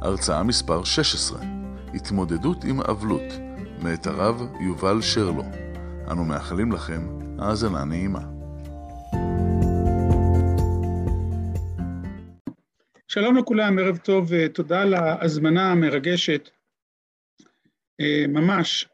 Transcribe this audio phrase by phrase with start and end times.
[0.00, 1.40] הרצאה מספר 16,
[1.94, 3.32] התמודדות עם אבלות,
[3.82, 5.42] מאת הרב יובל שרלו.
[6.10, 7.00] אנו מאחלים לכם
[7.38, 8.20] האזנה נעימה.
[13.08, 16.48] שלום לכולם, ערב טוב, ותודה על ההזמנה המרגשת.
[18.28, 18.88] ממש,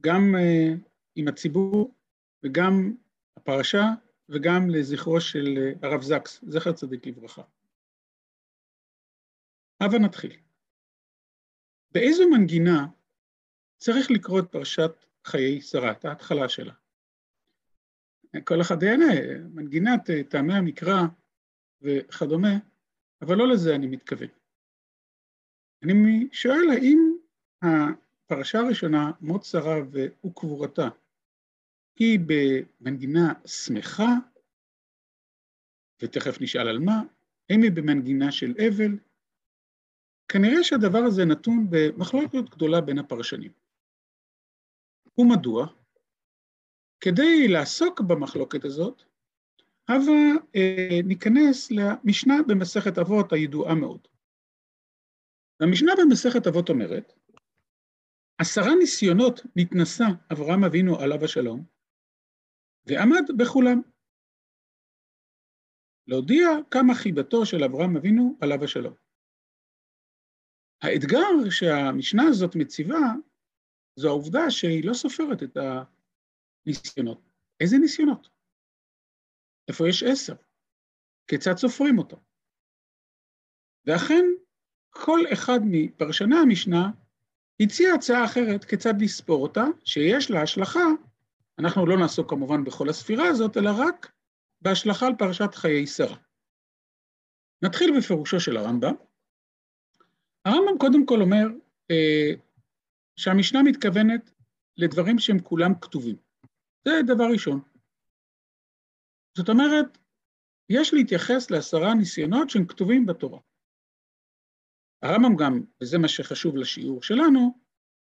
[0.00, 0.34] גם
[1.16, 1.94] עם הציבור
[2.44, 2.92] וגם
[3.36, 3.90] הפרשה
[4.28, 7.42] וגם לזכרו של הרב זקס, זכר צדיק לברכה.
[9.80, 10.36] הבה נתחיל.
[11.90, 12.86] באיזו מנגינה
[13.76, 14.90] צריך לקרוא את פרשת
[15.24, 16.72] חיי שרה, את ההתחלה שלה?
[18.44, 19.12] כל אחד יענה,
[19.54, 21.00] מנגינת טעמי המקרא
[21.82, 22.58] וכדומה,
[23.22, 24.28] אבל לא לזה אני מתכוון.
[25.82, 27.16] אני שואל האם
[27.62, 30.88] הפרשה הראשונה, מות שרה וקבורתה,
[31.98, 34.08] היא במנגינה שמחה,
[36.02, 37.02] ותכף נשאל על מה,
[37.50, 38.98] האם היא במנגינה של אבל,
[40.28, 43.52] כנראה שהדבר הזה נתון במחלוקת גדולה בין הפרשנים.
[45.18, 45.66] ומדוע?
[47.00, 49.02] כדי לעסוק במחלוקת הזאת,
[49.88, 54.08] הבה אה, ניכנס למשנה במסכת אבות הידועה מאוד.
[55.60, 57.12] המשנה במסכת אבות אומרת,
[58.38, 61.64] עשרה ניסיונות נתנסה אברהם אבינו עליו השלום,
[62.86, 63.80] ועמד בכולם.
[66.06, 69.03] להודיע כמה חיבתו של אברהם אבינו עליו השלום.
[70.84, 72.98] האתגר שהמשנה הזאת מציבה,
[73.96, 75.56] זו העובדה שהיא לא סופרת את
[76.66, 77.20] הניסיונות.
[77.60, 78.28] איזה ניסיונות?
[79.68, 80.34] איפה יש עשר?
[81.26, 82.16] כיצד סופרים אותו?
[83.86, 84.24] ואכן,
[84.90, 86.90] כל אחד מפרשני המשנה
[87.60, 90.84] הציע הצעה אחרת כיצד לספור אותה, שיש לה השלכה,
[91.58, 94.12] אנחנו לא נעסוק כמובן בכל הספירה הזאת, אלא רק
[94.60, 96.16] בהשלכה על פרשת חיי שרה.
[97.62, 98.94] נתחיל בפירושו של הרמב"ם.
[100.44, 101.46] הרמב"ם קודם כל אומר
[101.90, 102.30] אה,
[103.16, 104.30] שהמשנה מתכוונת
[104.76, 106.16] לדברים שהם כולם כתובים.
[106.84, 107.60] זה דבר ראשון.
[109.36, 109.98] זאת אומרת,
[110.68, 113.40] יש להתייחס לעשרה ניסיונות שהם כתובים בתורה.
[115.02, 117.58] הרמב"ם גם, וזה מה שחשוב לשיעור שלנו,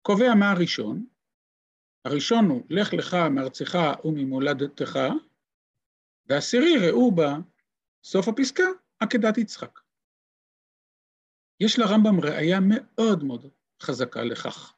[0.02, 1.06] קובע מה הראשון.
[2.06, 5.00] הראשון הוא, לך לך מארצך וממולדתך,
[6.26, 7.36] ועשירי ראו בה,
[8.04, 8.64] סוף הפסקה,
[9.00, 9.85] עקדת יצחק.
[11.60, 13.46] יש לרמב"ם ראייה מאוד מאוד
[13.82, 14.74] חזקה לכך.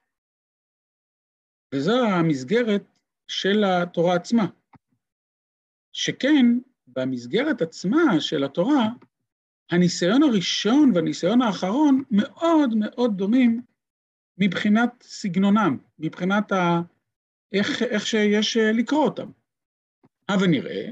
[1.75, 4.45] וזו המסגרת של התורה עצמה.
[5.93, 6.45] שכן,
[6.87, 8.87] במסגרת עצמה של התורה,
[9.71, 13.61] הניסיון הראשון והניסיון האחרון מאוד מאוד דומים
[14.37, 16.81] מבחינת סגנונם, מבחינת ה...
[17.53, 19.31] איך, איך שיש לקרוא אותם.
[20.29, 20.89] הבה נראה,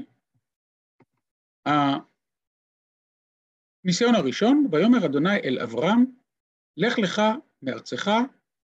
[3.86, 6.04] הניסיון הראשון, ויאמר אדוני אל אברהם,
[6.76, 7.22] לך לך
[7.62, 8.10] מארצך,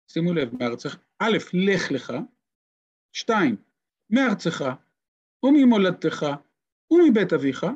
[0.08, 2.12] שימו לב, מארצך, א', לך לך,
[3.12, 3.56] שתיים,
[4.10, 4.64] מארצך
[5.42, 6.26] וממולדתך
[6.90, 7.66] ומבית אביך,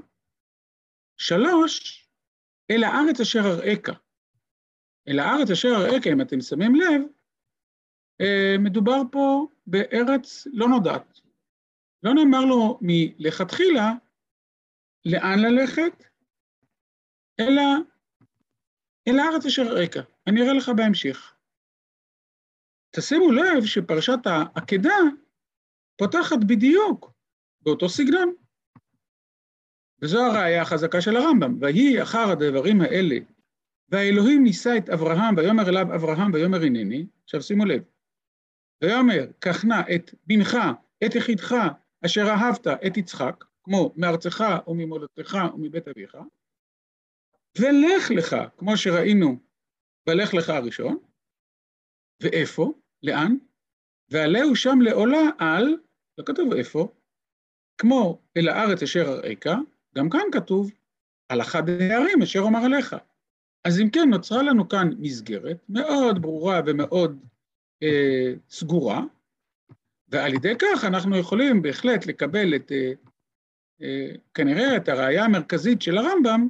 [1.17, 2.07] שלוש,
[2.71, 4.01] אל הארץ אשר אראך.
[5.09, 7.03] אל הארץ אשר אראך, אם אתם שמים לב,
[8.59, 11.21] מדובר פה בארץ לא נודעת.
[12.03, 13.93] לא נאמר לו מלכתחילה
[15.05, 16.10] לאן ללכת,
[17.41, 17.63] אלא
[19.09, 20.07] אל הארץ אשר אראך.
[20.27, 21.35] אני אראה לך בהמשך.
[22.97, 24.97] תשימו לב שפרשת העקדה
[25.97, 27.13] פותחת בדיוק
[27.61, 28.35] באותו סגנון.
[30.03, 31.59] וזו הראייה החזקה של הרמב"ם.
[31.61, 33.17] ויהי אחר הדברים האלה,
[33.89, 37.83] והאלוהים נישא את אברהם, ויאמר אליו אברהם, ויאמר הנני, עכשיו שימו לב,
[38.83, 40.57] ויאמר, קח נא את בנך,
[41.07, 41.55] את יחידך,
[42.05, 46.17] אשר אהבת, את יצחק, כמו מארצך וממולדתך ומבית אביך,
[47.59, 49.39] ולך לך, כמו שראינו
[50.07, 50.99] בלך לך הראשון,
[52.23, 52.73] ואיפה?
[53.03, 53.37] לאן?
[54.11, 55.77] ועלהו שם לעולה על,
[56.19, 56.93] לא כתוב איפה,
[57.79, 59.59] כמו אל הארץ אשר אראך,
[59.97, 60.71] גם כאן כתוב,
[61.29, 62.97] על אחד הערים אשר אומר עליך.
[63.65, 67.27] אז אם כן, נוצרה לנו כאן מסגרת מאוד ברורה ומאוד
[67.83, 69.01] אה, סגורה,
[70.09, 72.93] ועל ידי כך אנחנו יכולים בהחלט לקבל את, אה,
[73.83, 76.49] אה, כנראה את הראייה המרכזית של הרמב"ם,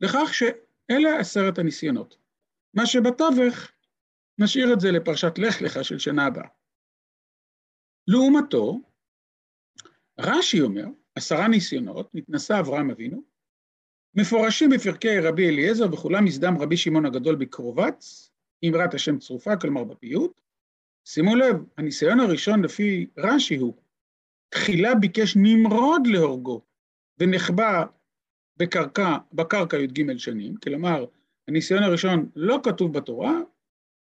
[0.00, 2.16] לכך שאלה עשרת הניסיונות.
[2.74, 3.72] מה שבתווך,
[4.38, 6.48] נשאיר את זה לפרשת לך לך של שנה הבאה.
[8.08, 8.80] לעומתו,
[10.20, 10.84] רש"י אומר,
[11.14, 13.22] עשרה ניסיונות, נתנסה אברהם אבינו,
[14.14, 18.30] מפורשים בפרקי רבי אליעזר וכולם מסדם רבי שמעון הגדול בקרובץ,
[18.68, 20.40] אמרת השם צרופה, כלומר בפיוט.
[21.04, 23.74] שימו לב, הניסיון הראשון לפי רש"י הוא,
[24.48, 26.64] תחילה ביקש נמרוד להורגו,
[27.18, 27.84] ונחבא
[28.58, 31.04] בקרקע, בקרקע י"ג שנים, כלומר,
[31.48, 33.32] הניסיון הראשון לא כתוב בתורה,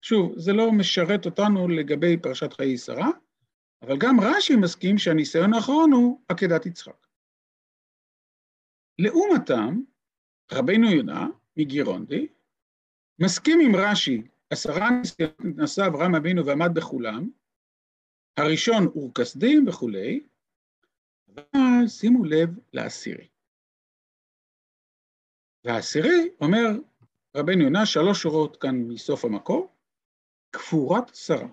[0.01, 3.09] שוב, זה לא משרת אותנו לגבי פרשת חיי שרה,
[3.81, 7.07] אבל גם רש"י מסכים שהניסיון האחרון הוא עקדת יצחק.
[8.99, 9.81] לעומתם,
[10.51, 11.27] רבנו יונה
[11.57, 12.27] מגירונדי,
[13.19, 17.29] מסכים עם רש"י, עשרה ניסיונות נשא אברהם אבינו ועמד בכולם,
[18.37, 20.23] הראשון אור כסדים וכולי,
[21.27, 23.30] אבל שימו לב לעשירי.
[25.65, 26.67] והעשירי אומר
[27.37, 29.75] רבנו יונה, שלוש שורות כאן מסוף המקור,
[30.51, 31.47] כפורת שרה,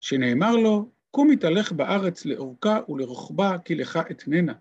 [0.00, 4.54] שנאמר לו, קום התהלך בארץ לאורכה ולרוחבה, כי לך אתננה.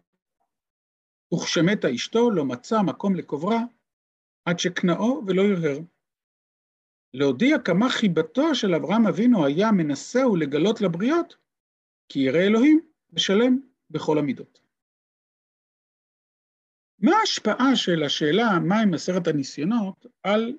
[1.34, 3.60] וכשמתה אשתו, לא מצא מקום לקוברה,
[4.46, 5.80] עד שקנאו ולא הרהר.
[7.14, 11.36] להודיע כמה חיבתו של אברהם אבינו היה מנסהו לגלות לבריות,
[12.10, 12.82] כי ירא אלוהים
[13.14, 13.60] ושלם
[13.90, 14.61] בכל המידות.
[17.02, 20.58] מה ההשפעה של השאלה מהם עשרת הניסיונות על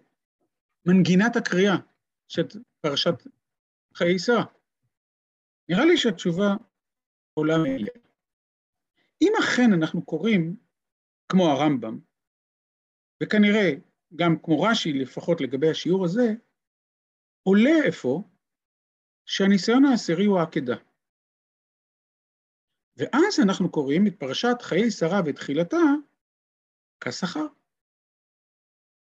[0.87, 1.77] מנגינת הקריאה
[2.29, 2.43] של
[2.81, 3.15] פרשת
[3.95, 4.45] חיי שרה?
[5.69, 6.55] נראה לי שהתשובה
[7.35, 7.95] עולה מאליה.
[9.23, 10.57] אם אכן אנחנו קוראים
[11.29, 11.99] כמו הרמב"ם,
[13.23, 13.71] וכנראה
[14.17, 16.35] גם כמו רש"י, לפחות לגבי השיעור הזה,
[17.43, 18.23] עולה אפוא
[19.27, 20.77] שהניסיון העשירי הוא העקדה.
[22.97, 25.77] ואז אנחנו קוראים את פרשת חיי שרה ותחילתה
[27.05, 27.47] כשכר.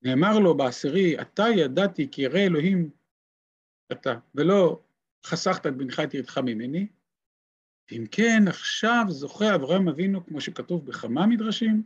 [0.03, 2.91] נאמר לו בעשירי, אתה ידעתי כי ירא אלוהים
[3.93, 4.83] אתה, ולא
[5.27, 6.87] חסכת את בנך את ירדך ממני.
[7.91, 11.83] ואם כן, עכשיו זוכה אברהם אבינו, כמו שכתוב בכמה מדרשים,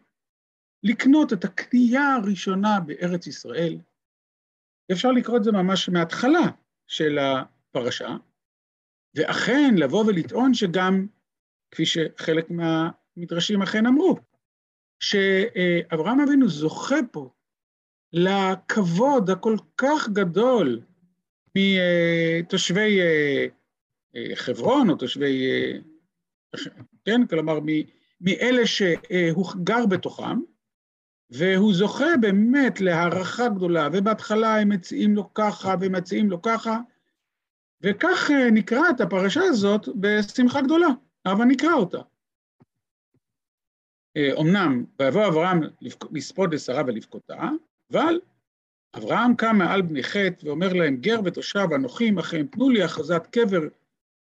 [0.82, 3.78] לקנות את הקנייה הראשונה בארץ ישראל.
[4.92, 6.50] אפשר לקרוא את זה ממש מההתחלה
[6.86, 8.16] של הפרשה,
[9.14, 11.06] ואכן לבוא ולטעון שגם,
[11.70, 14.16] כפי שחלק מהמדרשים אכן אמרו,
[15.04, 17.30] שאברהם אבינו זוכה פה
[18.12, 20.80] לכבוד הכל כך גדול
[21.56, 23.46] מתושבי אה,
[24.16, 25.78] אה, חברון או תושבי, אה,
[27.04, 27.58] כן, כלומר
[28.20, 30.40] מאלה שהוא גר בתוכם,
[31.30, 36.80] והוא זוכה באמת להערכה גדולה, ובהתחלה הם מציעים לו ככה ומציעים לו ככה,
[37.82, 40.88] וכך נקרא את הפרשה הזאת בשמחה גדולה,
[41.26, 42.00] אבל נקרא אותה.
[44.18, 45.60] אמנם, ויבוא אברהם
[46.12, 47.48] לספוד לשרה ולבכותה,
[47.92, 48.20] אבל
[48.96, 53.60] אברהם קם מעל בני חטא ואומר להם, גר ותושב אנוכי עמכם, תנו לי הכרזת קבר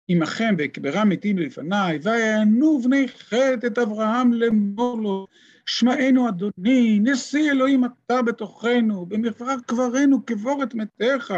[0.09, 5.27] עמכם ואקברה מתים לפניי, ויענו בני חטא את אברהם לאמור לו,
[5.67, 11.35] שמענו אדוני, נשיא אלוהים אתה בתוכנו, במפרר קברנו קבור את מתיך,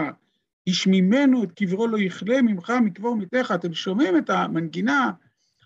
[0.68, 3.52] השמימנו את קברו לא יכלה ממך מקבור מתיך.
[3.52, 5.10] אתם שומעים את המנגינה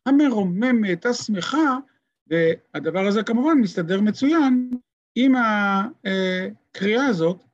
[0.06, 1.79] המרוממת, השמחה,
[2.26, 4.71] והדבר הזה כמובן מסתדר מצוין
[5.15, 7.45] עם הקריאה הזאת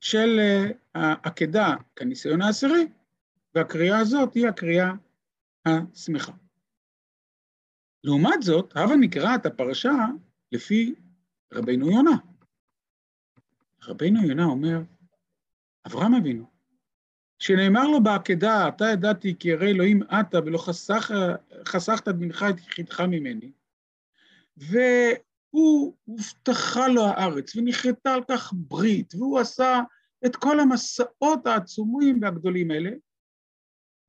[0.00, 0.40] של
[0.94, 2.86] העקדה כניסיון העשירי,
[3.54, 4.92] והקריאה הזאת היא הקריאה
[5.66, 6.32] השמחה.
[8.04, 9.92] לעומת זאת, הבה נקרא את הפרשה
[10.52, 10.94] לפי
[11.52, 12.16] רבינו יונה.
[13.82, 14.80] רבינו יונה אומר,
[15.86, 16.50] אברהם אבינו,
[17.38, 21.10] שנאמר לו בעקדה, אתה ידעתי כי הרי אלוהים אתה ולא חסך,
[21.64, 23.52] חסכת את בנך את יחידך ממני,
[24.56, 29.80] והוא הובטחה לו הארץ ונכרתה על כך ברית, והוא עשה
[30.26, 32.90] את כל המסעות העצומים והגדולים האלה,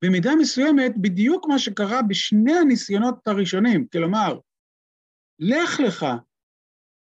[0.04, 4.38] במידה מסוימת בדיוק מה שקרה בשני הניסיונות הראשונים, כלומר,
[5.38, 6.06] לך לך,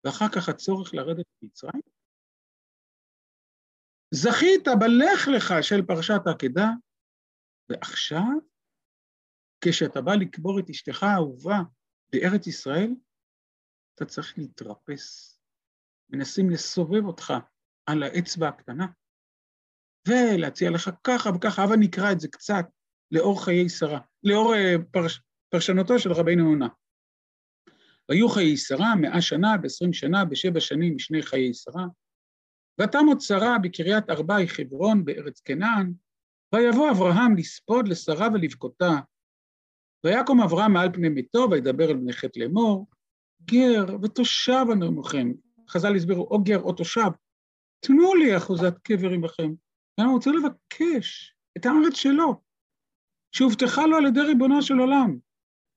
[0.04, 1.82] ואחר כך הצורך לרדת למצרים.
[4.10, 6.68] זכית בלך לך של פרשת העקדה,
[7.68, 8.32] ועכשיו,
[9.60, 11.58] כשאתה בא לקבור את אשתך האהובה
[12.12, 12.90] בארץ ישראל,
[13.94, 15.38] אתה צריך להתרפס.
[16.10, 17.32] מנסים לסובב אותך
[17.86, 18.86] על האצבע הקטנה,
[20.08, 22.64] ולהציע לך ככה וככה, אבל נקרא את זה קצת
[23.10, 26.68] לאור חיי שרה, לאור אה, פרש, פרשנותו של רבינו יונה.
[28.08, 31.86] והיו חיי שרה מאה שנה, בעשרים שנה, בשבע שנים משני חיי שרה.
[32.80, 35.92] ותמות שרה בקריית ארבעי חברון בארץ כנען,
[36.54, 38.92] ויבוא אברהם לספוד לשרה ולבכותה.
[40.04, 42.86] ויקום אברהם מעל פני ביתו, וידבר אל בני חטא לאמור,
[43.44, 45.32] גר ותושב אנוכם.
[45.68, 47.10] חז"ל הסבירו, או גר או תושב,
[47.80, 49.54] תנו לי אחוזת קבר עמכם.
[49.98, 52.42] למה הוא רוצה לבקש את הארץ שלו,
[53.32, 55.18] שהובטחה לו על ידי ריבונו של עולם,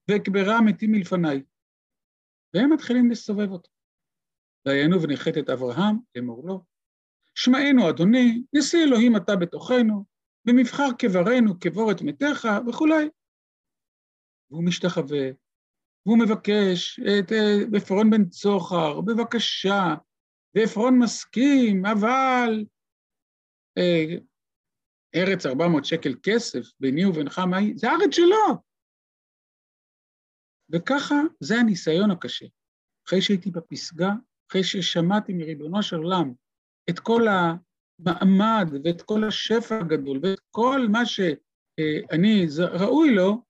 [0.10, 1.44] ואקברה מתים מלפניי.
[2.54, 3.70] והם מתחילים לסובב אותו.
[4.66, 6.64] ויענו ונחת את אברהם, אמור לו,
[7.36, 10.06] שמענו אדוני, נשיא אלוהים אתה בתוכנו,
[10.46, 13.10] במבחר קברנו קבורת מתיך וכולי.
[14.52, 15.28] והוא משתחווה,
[16.08, 17.32] והוא מבקש את
[17.78, 19.96] עפרון בן צוחר, בבקשה,
[20.56, 22.66] ועפרון מסכים, אבל
[23.78, 24.16] אה,
[25.16, 27.74] ארץ 400 שקל כסף ביני ובינך, מה היא?
[27.78, 28.62] זה הארץ שלו.
[30.70, 32.46] וככה זה הניסיון הקשה.
[33.08, 34.12] אחרי שהייתי בפסגה,
[34.52, 36.34] אחרי ששמעתי מריבונו של עולם
[36.90, 42.46] את כל המעמד ואת כל השפע הגדול ואת כל מה שאני
[42.80, 43.44] ראוי לו,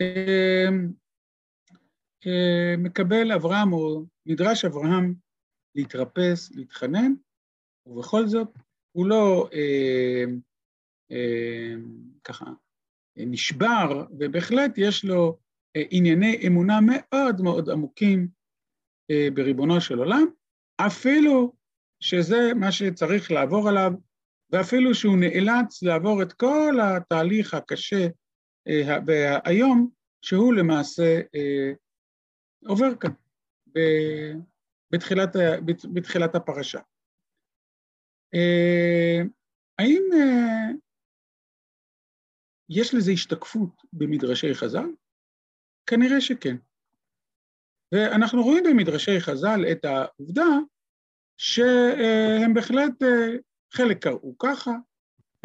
[0.00, 0.99] אמ,
[2.78, 5.14] מקבל אברהם או נדרש אברהם
[5.74, 7.12] להתרפס, להתחנן,
[7.86, 8.48] ובכל זאת
[8.92, 10.24] הוא לא אה,
[11.10, 11.74] אה,
[12.24, 12.44] ככה
[13.16, 15.38] נשבר, ובהחלט יש לו
[15.76, 18.28] אה, ענייני אמונה מאוד מאוד עמוקים
[19.10, 20.26] אה, בריבונו של עולם,
[20.86, 21.52] אפילו
[22.00, 23.92] שזה מה שצריך לעבור עליו,
[24.52, 28.06] ואפילו שהוא נאלץ לעבור את כל התהליך הקשה
[28.68, 29.90] אה, והיום,
[30.24, 31.72] שהוא למעשה אה,
[32.66, 33.10] עובר כאן
[34.92, 35.36] בתחילת,
[35.94, 36.80] בתחילת הפרשה.
[39.78, 40.02] האם
[42.68, 44.86] יש לזה השתקפות במדרשי חז"ל?
[45.86, 46.56] כנראה שכן.
[47.94, 50.48] ואנחנו רואים במדרשי חז"ל את העובדה
[51.36, 53.02] שהם בהחלט,
[53.72, 54.70] חלק קראו ככה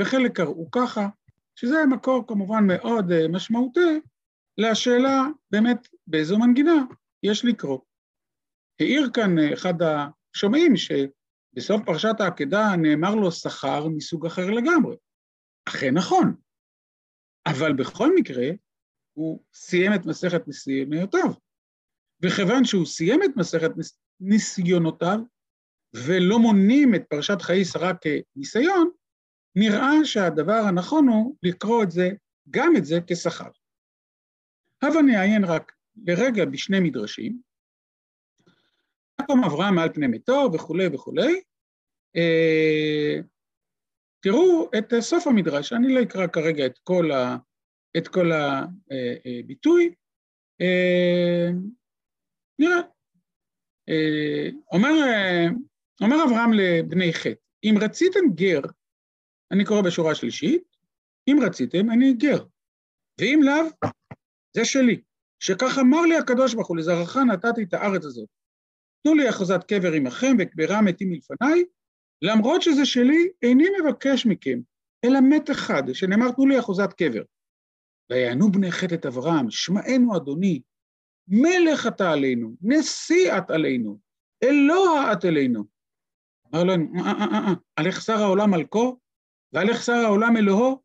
[0.01, 1.07] וחלק קראו ככה,
[1.55, 3.99] שזה מקור כמובן מאוד משמעותי
[4.57, 6.85] לשאלה באמת באיזו מנגינה
[7.23, 7.79] יש לקרוא.
[8.79, 14.95] העיר כאן אחד השומעים שבסוף פרשת העקדה נאמר לו שכר מסוג אחר לגמרי.
[15.69, 16.35] אכן נכון,
[17.47, 18.47] אבל בכל מקרה
[19.13, 21.29] הוא סיים את מסכת ניסיונותיו.
[22.21, 23.71] וכיוון שהוא סיים את מסכת
[24.19, 25.19] ניסיונותיו,
[25.93, 28.89] ולא מונים את פרשת חיי שרה כניסיון,
[29.55, 32.09] נראה שהדבר הנכון הוא לקרוא את זה,
[32.49, 33.49] גם את זה, כשכר.
[34.81, 35.71] הבה נעיין רק
[36.07, 37.39] לרגע בשני מדרשים.
[39.21, 41.41] מקום אברהם מעל פני מתו וכולי וכולי.
[42.15, 43.19] אה,
[44.19, 47.37] תראו את סוף המדרש, אני לא אקרא כרגע את כל, ה,
[47.97, 49.93] את כל הביטוי.
[50.61, 51.49] אה,
[52.59, 52.81] נראה.
[53.89, 54.89] אה, אומר,
[56.01, 58.61] אומר אברהם לבני חטא, אם רציתם גר,
[59.51, 60.63] אני קורא בשורה השלישית,
[61.27, 62.45] אם רציתם, אני גר,
[63.19, 63.89] ואם לאו,
[64.55, 65.01] זה שלי.
[65.45, 68.27] שכך אמר לי הקדוש ברוך הוא, לזרעך נתתי את הארץ הזאת.
[69.03, 71.63] תנו לי אחוזת קבר עמכם וקברה מתים מלפניי,
[72.21, 74.59] למרות שזה שלי, איני מבקש מכם,
[75.05, 77.21] אלא מת אחד, שנאמר תנו לי אחוזת קבר.
[78.09, 80.61] ויענו בני חטא את אברהם, שמענו אדוני,
[81.27, 83.99] מלך אתה עלינו, נשיא את עלינו,
[84.43, 85.63] אלוה את אלינו.
[86.53, 88.99] אמר להם, אה, אה, אה, הלך שר העולם מלכו,
[89.53, 90.81] והלך שר העולם אלוהו.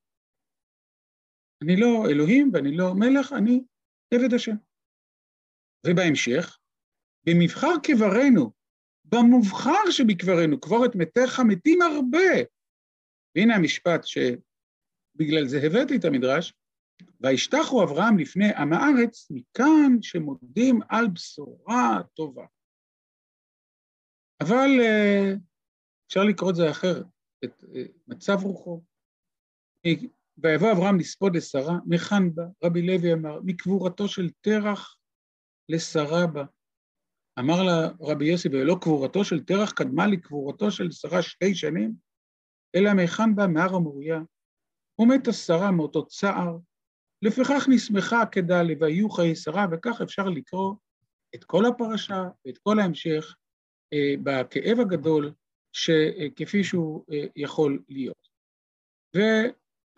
[1.62, 3.60] אני לא אלוהים ואני לא מלך, אני
[4.14, 4.56] עבד השם.
[5.86, 6.58] ובהמשך,
[7.26, 8.52] במבחר קברנו,
[9.04, 12.28] במובחר שבקברנו, קבורת מתיך מתים הרבה.
[13.34, 16.54] והנה המשפט שבגלל זה הבאתי את המדרש,
[17.20, 22.46] וישתחו אברהם לפני עם הארץ, מכאן שמודים על בשורה טובה.
[24.42, 25.32] אבל אה,
[26.06, 27.06] אפשר לקרוא את זה אחרת,
[27.44, 28.82] את אה, מצב רוחו.
[30.42, 34.96] ויבוא אברהם לספוד לשרה, מכאן בה, רבי לוי אמר, מקבורתו של תרח
[35.68, 36.44] לשרה בה.
[37.38, 41.94] אמר לה רבי יוסי, ולא קבורתו של תרח קדמה לקבורתו של שרה שתי שנים,
[42.74, 44.20] אלא מהיכן בא מהר המוריה.
[44.98, 46.56] ומתה שרה מאותו צער,
[47.22, 50.74] לפיכך נסמכה עקדה ל"ויהיו חיי שרה", וכך אפשר לקרוא
[51.34, 53.36] את כל הפרשה ואת כל ההמשך
[53.92, 55.32] אה, בכאב הגדול
[55.72, 58.28] שכפי שהוא אה, יכול להיות.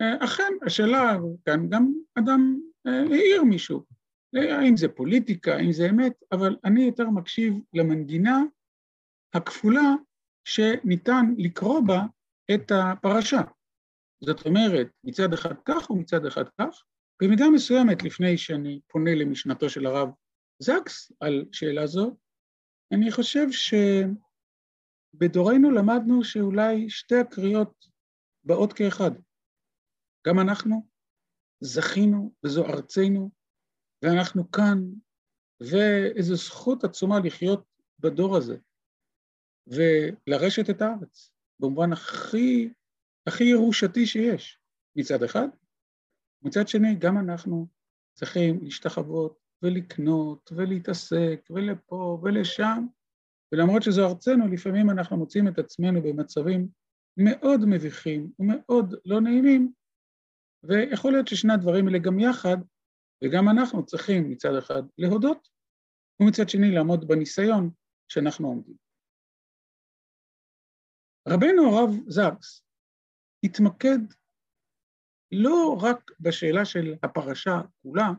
[0.03, 3.83] ואכן, השאלה כאן, גם אדם אה, העיר מישהו,
[4.33, 8.39] האם זה פוליטיקה, האם זה אמת, אבל אני יותר מקשיב למנגינה
[9.33, 9.93] הכפולה
[10.47, 12.01] שניתן לקרוא בה
[12.55, 13.41] את הפרשה.
[14.23, 16.83] זאת אומרת, מצד אחד כך ומצד אחד כך,
[17.21, 20.09] במידה מסוימת, לפני שאני פונה למשנתו של הרב
[20.59, 22.15] זקס על שאלה זו,
[22.93, 23.47] אני חושב
[25.13, 27.85] שבדורנו למדנו שאולי שתי הקריאות
[28.43, 29.11] באות כאחד.
[30.27, 30.87] גם אנחנו
[31.59, 33.31] זכינו, וזו ארצנו,
[34.01, 34.83] ואנחנו כאן,
[35.59, 37.65] ואיזו זכות עצומה לחיות
[37.99, 38.57] בדור הזה,
[39.67, 42.69] ולרשת את הארץ, במובן הכי,
[43.27, 44.59] הכי ירושתי שיש,
[44.95, 45.47] מצד אחד.
[46.41, 47.67] מצד שני, גם אנחנו
[48.13, 52.85] צריכים להשתחוות ולקנות ולהתעסק ולפה ולשם,
[53.51, 56.67] ולמרות שזו ארצנו, לפעמים אנחנו מוצאים את עצמנו במצבים
[57.17, 59.73] מאוד מביכים ומאוד לא נעימים,
[60.63, 62.57] ויכול להיות ששני הדברים האלה גם יחד,
[63.23, 65.49] וגם אנחנו צריכים מצד אחד להודות,
[66.19, 67.69] ומצד שני לעמוד בניסיון
[68.07, 68.75] שאנחנו עומדים.
[71.27, 72.63] רבנו הרב זקס
[73.45, 73.99] התמקד
[75.31, 78.09] לא רק בשאלה של הפרשה כולה,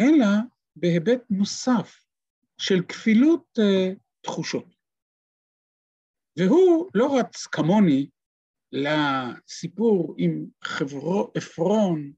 [0.00, 0.26] אלא
[0.76, 2.04] בהיבט נוסף
[2.58, 4.74] של כפילות uh, תחושות.
[6.38, 8.10] והוא לא רץ כמוני
[8.72, 12.12] לסיפור עם חברו, עפרון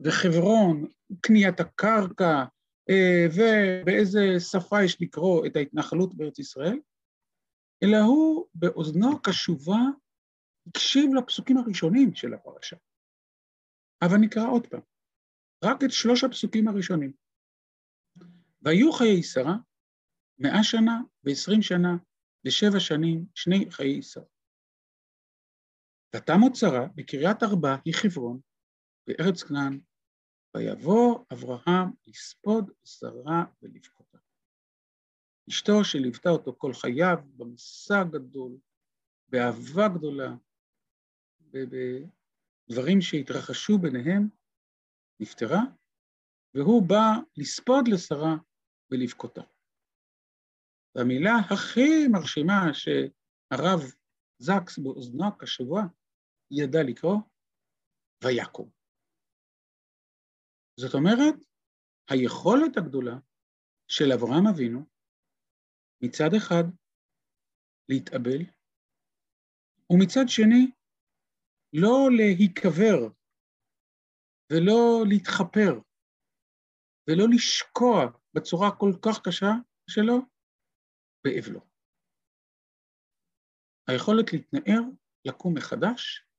[0.00, 0.86] וחברון,
[1.20, 2.44] קניית הקרקע,
[2.90, 2.94] uh,
[3.34, 6.78] ובאיזה שפה יש לקרוא את ההתנחלות בארץ ישראל,
[7.82, 9.80] אלא הוא באוזנו הקשובה
[10.66, 12.76] הקשיב לפסוקים הראשונים של הפרשה.
[14.02, 14.80] אבל נקרא עוד פעם,
[15.64, 17.12] רק את שלוש הפסוקים הראשונים.
[18.62, 19.56] והיו חיי שרה
[20.38, 21.96] מאה שנה ועשרים שנה
[22.44, 24.24] ושבע שנים, שני חיי שרה.
[26.16, 28.40] ותמות שרה בקריית ארבע היא חברון,
[29.06, 29.80] בארץ כנען,
[30.56, 34.18] ויבוא אברהם לספוד שרה ולבכותה.
[35.50, 38.58] אשתו שליוותה אותו כל חייו במסע גדול,
[39.28, 40.34] באהבה גדולה,
[41.40, 44.28] בדברים שהתרחשו ביניהם,
[45.20, 45.60] נפטרה,
[46.54, 48.36] והוא בא לספוד לשרה
[48.90, 49.42] ולבכותה.
[50.94, 53.80] והמילה הכי מרשימה שהרב
[54.38, 55.80] זקס באוזנו הקשובה
[56.50, 57.16] ידע לקרוא,
[58.24, 58.70] ויקום.
[60.80, 61.34] זאת אומרת,
[62.10, 63.16] היכולת הגדולה
[63.88, 64.86] של אברהם אבינו
[66.02, 66.64] מצד אחד
[67.88, 68.40] להתאבל,
[69.92, 70.72] ומצד שני
[71.72, 72.98] לא להיקבר
[74.52, 75.72] ולא להתחפר
[77.08, 77.96] ולא לשקוע
[78.34, 79.52] בצורה כל כך קשה
[79.90, 80.16] שלו
[81.24, 81.60] באבלו.
[83.88, 84.82] היכולת להתנער,
[85.24, 86.29] לקום מחדש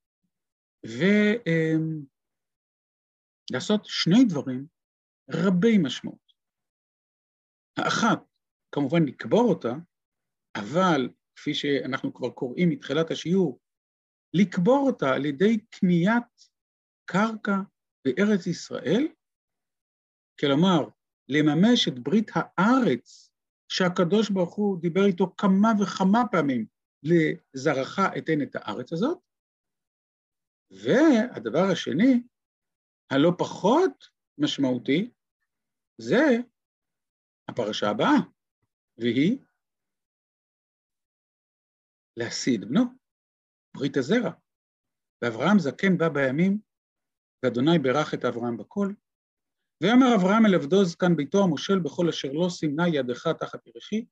[3.52, 4.66] ולעשות שני דברים
[5.30, 6.32] רבי משמעות.
[7.78, 8.20] האחת,
[8.72, 9.74] כמובן לקבור אותה,
[10.56, 13.60] אבל כפי שאנחנו כבר קוראים מתחילת השיעור,
[14.34, 16.24] לקבור אותה על ידי קניית
[17.06, 17.56] קרקע
[18.06, 19.08] בארץ ישראל,
[20.40, 20.90] כלומר,
[21.30, 23.32] לממש את ברית הארץ
[23.72, 26.66] שהקדוש ברוך הוא דיבר איתו כמה וכמה פעמים
[27.04, 29.31] לזרעך אתן את הארץ הזאת.
[30.72, 32.24] והדבר השני,
[33.12, 34.08] הלא פחות
[34.38, 35.12] משמעותי,
[35.98, 36.38] זה
[37.50, 38.18] הפרשה הבאה,
[38.98, 39.38] והיא
[42.18, 42.84] להשיא את בנו,
[43.78, 44.32] ברית הזרע.
[45.22, 46.60] ואברהם זקן בא בימים,
[47.44, 48.94] ואדוני ברך את אברהם בכל,
[49.84, 54.06] ויאמר אברהם אל עבדו זקן ביתו המושל בכל אשר לא סימנה ידך תחת ירחי,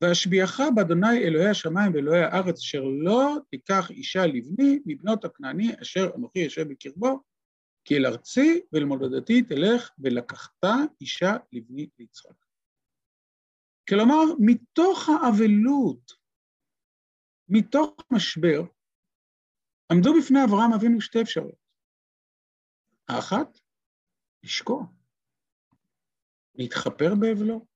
[0.00, 6.38] ואשביעך באדוני אלוהי השמיים ואלוהי הארץ, אשר לא תיקח אישה לבני מבנות הכנעני אשר אנוכי
[6.38, 7.22] יושב בקרבו,
[7.84, 10.64] כי אל ארצי ואל מולדתי תלך ולקחת
[11.00, 12.46] אישה לבני ליצחק.
[13.88, 16.12] כלומר, מתוך האבלות,
[17.48, 18.62] מתוך משבר,
[19.92, 21.66] עמדו בפני אברהם אבינו שתי אפשרויות.
[23.08, 23.58] האחת,
[24.42, 24.84] לשקוע,
[26.54, 27.66] להתחפר באבלו.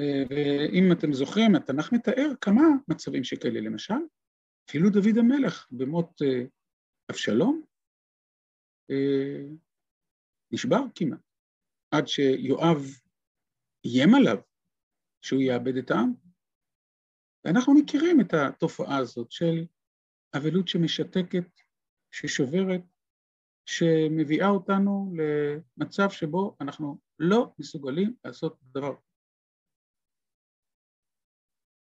[0.00, 3.94] ואם אתם זוכרים, התנ"ך מתאר כמה מצבים שכאלה, למשל,
[4.68, 6.44] אפילו דוד המלך במות אה,
[7.10, 7.62] אבשלום,
[8.90, 9.44] אה,
[10.52, 11.20] נשבר כמעט,
[11.90, 12.78] עד שיואב
[13.84, 14.38] איים עליו
[15.24, 16.12] שהוא יאבד את העם.
[17.44, 19.66] ואנחנו מכירים את התופעה הזאת של
[20.36, 21.60] אבלות שמשתקת,
[22.10, 22.80] ששוברת,
[23.66, 28.94] שמביאה אותנו למצב שבו אנחנו לא מסוגלים לעשות דבר.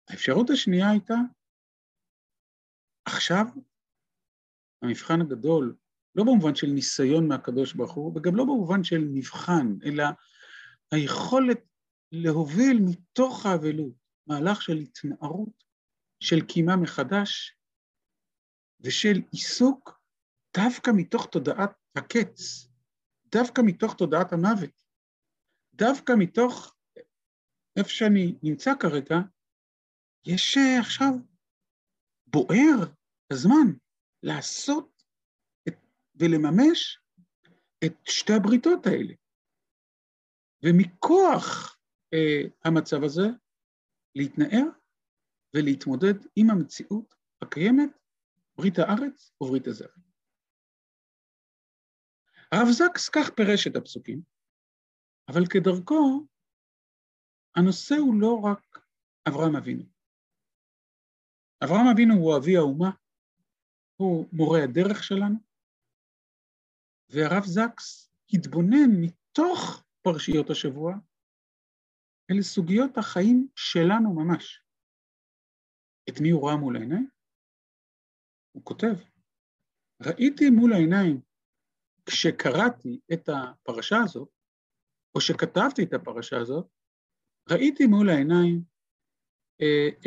[0.09, 1.15] האפשרות השנייה הייתה,
[3.05, 3.45] עכשיו
[4.81, 5.75] המבחן הגדול,
[6.15, 10.03] לא במובן של ניסיון מהקדוש ברוך הוא, וגם לא במובן של מבחן, אלא
[10.91, 11.59] היכולת
[12.11, 13.93] להוביל מתוך האבלות
[14.27, 15.63] מהלך של התנערות,
[16.19, 17.57] של קימה מחדש
[18.79, 20.01] ושל עיסוק
[20.57, 22.67] דווקא מתוך תודעת הקץ,
[23.25, 24.83] דווקא מתוך תודעת המוות,
[25.73, 26.75] דווקא מתוך
[27.77, 29.15] איפה שאני נמצא כרגע,
[30.25, 31.13] יש אה, עכשיו
[32.27, 32.93] בוער
[33.33, 33.77] הזמן
[34.23, 35.03] לעשות
[35.67, 35.75] את,
[36.15, 36.99] ולממש
[37.85, 39.13] את שתי הבריתות האלה.
[40.63, 41.77] ומכוח
[42.13, 43.27] אה, המצב הזה,
[44.15, 44.67] להתנער
[45.55, 47.89] ולהתמודד עם המציאות הקיימת,
[48.57, 49.97] ברית הארץ וברית הזרע.
[52.51, 54.21] הרב זקס כך פירש את הפסוקים,
[55.29, 56.27] אבל כדרכו,
[57.55, 58.79] הנושא הוא לא רק
[59.27, 59.92] אברהם אבינו.
[61.63, 62.91] אברהם אבינו הוא אבי האומה,
[63.95, 65.35] הוא מורה הדרך שלנו,
[67.09, 70.93] והרב זקס התבונן מתוך פרשיות השבוע
[72.31, 74.63] אל סוגיות החיים שלנו ממש.
[76.09, 77.09] את מי הוא ראה מול העיניים?
[78.51, 78.95] הוא כותב,
[80.01, 81.21] ראיתי מול העיניים
[82.05, 84.29] כשקראתי את הפרשה הזאת,
[85.15, 86.67] או שכתבתי את הפרשה הזאת,
[87.49, 88.72] ראיתי מול העיניים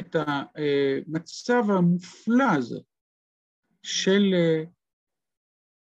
[0.01, 2.81] את המצב המופלא הזה
[3.83, 4.63] של אה,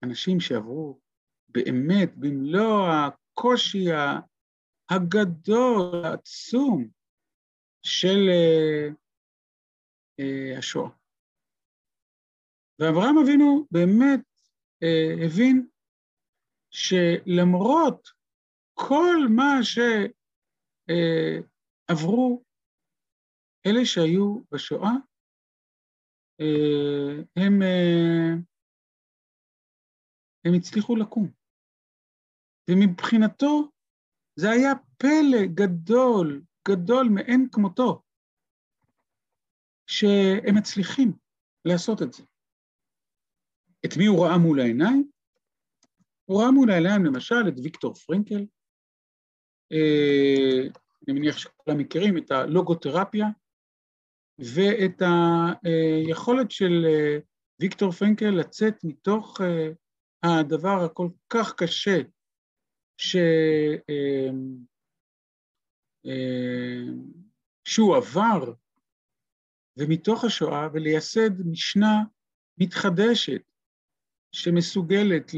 [0.04, 1.00] אנשים שעברו
[1.50, 3.86] באמת במלוא הקושי
[4.90, 6.88] הגדול, העצום,
[7.84, 8.88] של אה,
[10.20, 10.90] אה, השואה.
[12.80, 14.20] ואברהם אבינו באמת
[14.84, 15.68] אה, הבין
[16.70, 18.10] שלמרות
[18.74, 19.54] כל מה
[21.90, 22.44] שעברו
[23.66, 24.92] אלה שהיו בשואה,
[27.36, 27.62] הם,
[30.46, 31.32] הם הצליחו לקום.
[32.70, 33.72] ומבחינתו
[34.36, 38.02] זה היה פלא גדול, גדול מאין כמותו,
[39.88, 41.14] שהם מצליחים
[41.66, 42.24] לעשות את זה.
[43.86, 45.12] את מי הוא ראה מול העיניים?
[46.26, 48.46] הוא ראה מול העיניים למשל את ויקטור פרנקל,
[49.72, 50.62] אה,
[51.04, 53.26] אני מניח שכולם מכירים את הלוגותרפיה,
[54.42, 55.02] ואת
[55.64, 57.18] היכולת של אה,
[57.60, 62.00] ויקטור פרנקל לצאת מתוך אה, הדבר הכל כך קשה
[62.98, 63.16] ש...
[67.66, 68.54] שהוא עבר
[69.78, 72.04] ומתוך השואה ולייסד משנה
[72.58, 73.42] מתחדשת
[74.32, 75.32] שמסוגלת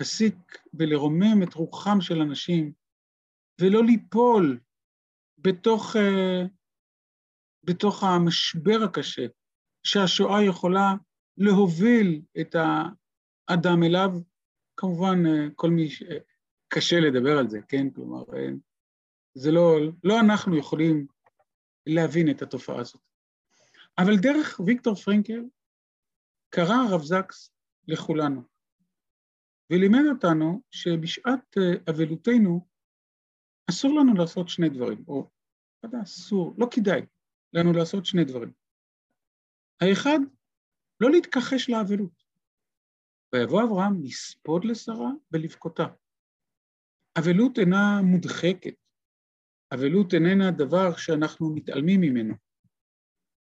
[0.00, 2.72] להסיק ולרומם את רוחם של אנשים
[3.60, 4.60] ולא ליפול
[5.38, 5.96] בתוך,
[7.68, 9.26] בתוך המשבר הקשה
[9.82, 10.94] שהשואה יכולה
[11.36, 14.10] להוביל את האדם אליו.
[14.76, 15.18] כמובן,
[15.54, 16.02] כל מי ש...
[16.68, 17.90] קשה לדבר על זה, כן?
[17.90, 18.24] כלומר,
[19.34, 21.06] זה לא, לא אנחנו יכולים
[21.86, 23.00] להבין את התופעה הזאת.
[23.98, 25.44] אבל דרך ויקטור פרנקל
[26.50, 27.52] קרא הרב זקס
[27.88, 28.42] לכולנו,
[29.72, 32.66] ולימד אותנו שבשעת אה, אבלותנו
[33.70, 35.30] אסור לנו לעשות שני דברים, או
[35.84, 37.06] יודע, אסור, לא כדאי
[37.52, 38.52] לנו לעשות שני דברים.
[39.80, 40.18] האחד,
[41.00, 42.24] לא להתכחש לאבלות.
[43.34, 45.86] ויבוא אברהם לספוד לשרה ולבכותה.
[47.18, 48.74] אבלות אינה מודחקת,
[49.74, 52.34] אבלות איננה דבר שאנחנו מתעלמים ממנו,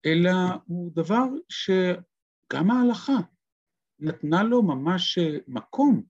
[0.05, 0.31] אלא
[0.65, 3.17] הוא דבר שגם ההלכה
[3.99, 6.03] נתנה לו ממש מקום,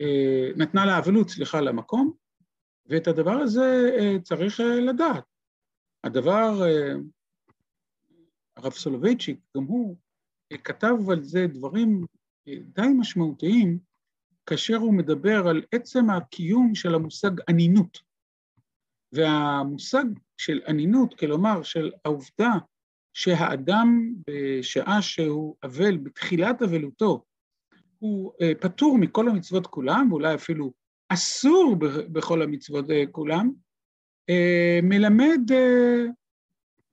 [0.00, 2.12] אה, נתנה לאבלות, סליחה, למקום,
[2.86, 5.29] ואת הדבר הזה אה, צריך אה, לדעת.
[6.04, 6.62] הדבר,
[8.56, 9.96] הרב סולובייצ'יק, גם הוא
[10.64, 12.04] כתב על זה דברים
[12.46, 13.78] די משמעותיים,
[14.46, 17.98] כאשר הוא מדבר על עצם הקיום של המושג אנינות.
[19.12, 20.04] והמושג
[20.36, 22.50] של אנינות, כלומר של העובדה
[23.14, 27.24] שהאדם בשעה שהוא אבל, בתחילת אבלותו,
[27.98, 30.72] הוא אה, פטור מכל המצוות כולם, ואולי אפילו
[31.08, 31.76] אסור
[32.12, 33.52] בכל המצוות אה, כולם, אה,
[34.82, 35.40] מלמד,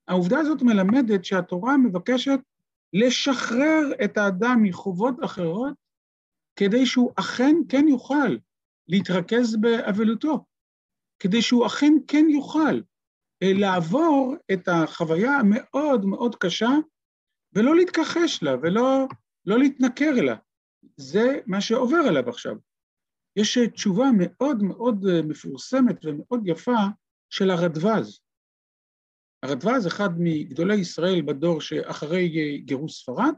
[0.07, 2.39] העובדה הזאת מלמדת שהתורה מבקשת
[2.93, 5.73] לשחרר את האדם מחובות אחרות,
[6.55, 8.37] כדי שהוא אכן כן יוכל
[8.87, 10.45] להתרכז באבלותו.
[11.19, 12.81] כדי שהוא אכן כן יוכל
[13.43, 16.69] אה, לעבור את החוויה המאוד מאוד קשה
[17.53, 19.07] ולא להתכחש לה ולא
[19.45, 20.35] לא להתנכר אליה.
[20.97, 22.55] זה מה שעובר עליו עכשיו.
[23.35, 26.85] יש תשובה מאוד מאוד אה, מפורסמת ומאוד יפה
[27.29, 28.19] של הרדווז.
[29.43, 33.33] הרדווז, אחד מגדולי ישראל בדור שאחרי אה, גירוש ספרד,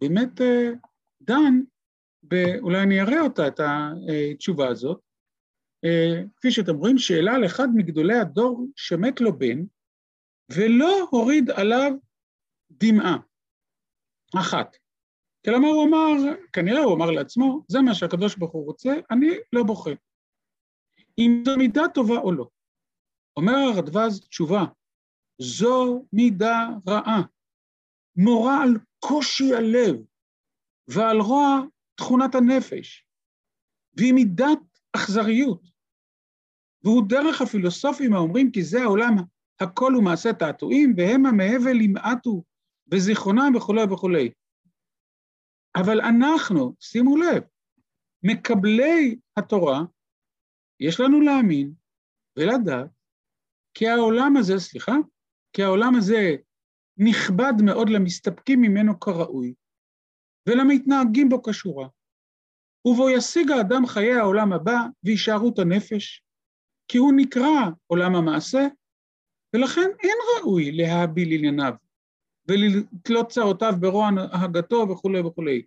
[0.00, 0.40] באמת
[1.22, 1.60] דן,
[2.60, 5.00] אולי אני אראה אותה, את התשובה הזאת,
[5.84, 9.62] אה, כפי שאתם רואים, שאלה על אחד מגדולי הדור שמת לו בן,
[10.56, 11.92] ולא הוריד עליו
[12.70, 13.16] דמעה
[14.40, 14.76] אחת.
[15.44, 19.62] כלומר, הוא אמר, כנראה הוא אמר לעצמו, זה מה שהקדוש ברוך הוא רוצה, אני לא
[19.62, 19.90] בוכה.
[21.18, 22.48] אם זו מידה טובה או לא.
[23.36, 24.64] אומר הרדווז תשובה,
[25.38, 27.22] זו מידה רעה,
[28.16, 29.96] מורה על קושי הלב
[30.88, 31.60] ועל רוע
[31.96, 33.06] תכונת הנפש,
[33.96, 34.58] והיא מידת
[34.96, 35.62] אכזריות.
[36.84, 39.14] והוא דרך הפילוסופים האומרים כי זה העולם
[39.60, 42.44] הכל הוא מעשה תעתועים, והמה מהבל ימעטו
[42.86, 44.30] בזיכרונם וכולי וכולי.
[45.76, 47.42] אבל אנחנו, שימו לב,
[48.22, 49.80] מקבלי התורה,
[50.80, 51.72] יש לנו להאמין
[52.36, 52.86] ולדעת
[53.74, 54.96] כי העולם הזה, סליחה,
[55.52, 56.36] כי העולם הזה
[56.96, 59.54] נכבד מאוד למסתפקים ממנו כראוי,
[60.48, 61.88] ולמתנהגים בו כשורה,
[62.84, 66.24] ובו ישיג האדם חיי העולם הבא והישארות הנפש,
[66.88, 68.66] כי הוא נקרא עולם המעשה,
[69.54, 71.74] ולכן אין ראוי להביל ענייניו,
[72.48, 75.62] ולתלות צרותיו ברוע הנהגתו וכולי וכולי,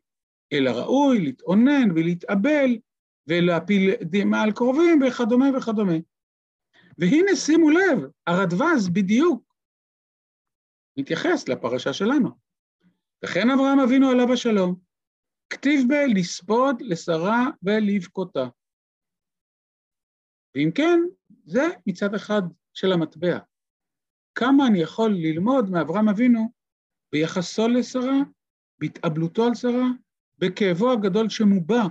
[0.53, 2.77] אלא ראוי להתאונן ולהתאבל
[3.27, 5.97] ולהפיל דמעה על קרובים וכדומה וכדומה.
[6.97, 9.43] והנה שימו לב, הרדווז בדיוק
[10.97, 12.29] מתייחס לפרשה שלנו.
[13.25, 14.75] וכן אברהם אבינו עליו השלום,
[15.49, 18.45] כתיב בה לספוד לשרה ולבכותה.
[20.55, 20.99] ואם כן,
[21.43, 22.41] זה מצד אחד
[22.73, 23.37] של המטבע.
[24.35, 26.51] כמה אני יכול ללמוד מאברהם אבינו
[27.11, 28.17] ביחסו לשרה,
[28.79, 29.87] בהתאבלותו על שרה,
[30.37, 31.83] בכאבו הגדול שמובע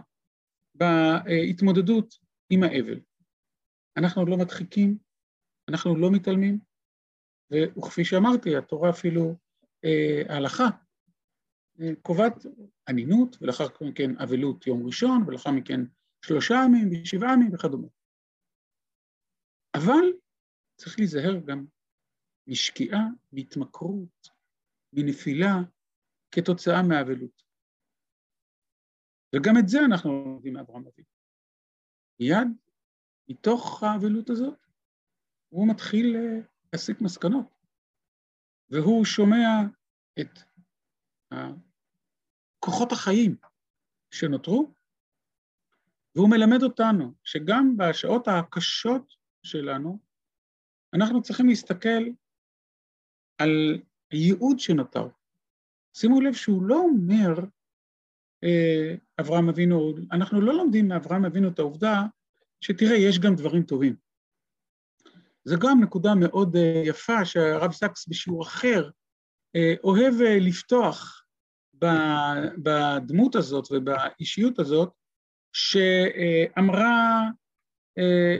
[0.76, 2.14] בהתמודדות
[2.50, 3.00] עם האבל.
[3.96, 4.98] אנחנו לא מדחיקים,
[5.68, 6.58] אנחנו לא מתעלמים,
[7.50, 9.36] וכפי שאמרתי, התורה אפילו,
[9.84, 10.68] אה, ההלכה,
[11.80, 12.46] אה, קובעת
[12.88, 15.80] אנינות, ולאחר מכן אבלות יום ראשון, ולאחר מכן
[16.24, 17.88] שלושה ימים ושבעה ימים וכדומה.
[19.76, 20.04] אבל
[20.76, 21.66] צריך להיזהר גם
[22.46, 23.00] משקיעה,
[23.32, 24.28] מהתמכרות,
[24.92, 25.54] מנפילה,
[26.30, 27.45] כתוצאה מאבלות.
[29.34, 31.08] וגם את זה אנחנו לומדים מאברהם אבינו.
[32.20, 32.48] מיד,
[33.28, 34.58] מתוך האבלות הזאת,
[35.48, 36.40] הוא מתחיל אה,
[36.72, 37.46] להסיק מסקנות,
[38.70, 39.46] והוא שומע
[40.20, 40.38] את
[42.58, 43.36] כוחות החיים
[44.10, 44.72] שנותרו,
[46.14, 49.12] והוא מלמד אותנו שגם בשעות הקשות
[49.42, 49.98] שלנו,
[50.94, 52.02] אנחנו צריכים להסתכל
[53.38, 55.08] על הייעוד שנותר.
[55.94, 57.44] שימו לב שהוא לא אומר,
[59.20, 62.02] אברהם אבינו, אנחנו לא לומדים מאברהם אבינו את העובדה
[62.60, 63.96] שתראה, יש גם דברים טובים.
[65.44, 68.90] זו גם נקודה מאוד אה, יפה שהרב סקס בשיעור אחר
[69.56, 71.22] אה, אוהב לפתוח
[72.58, 74.90] בדמות הזאת ובאישיות הזאת,
[75.52, 77.22] שאמרה,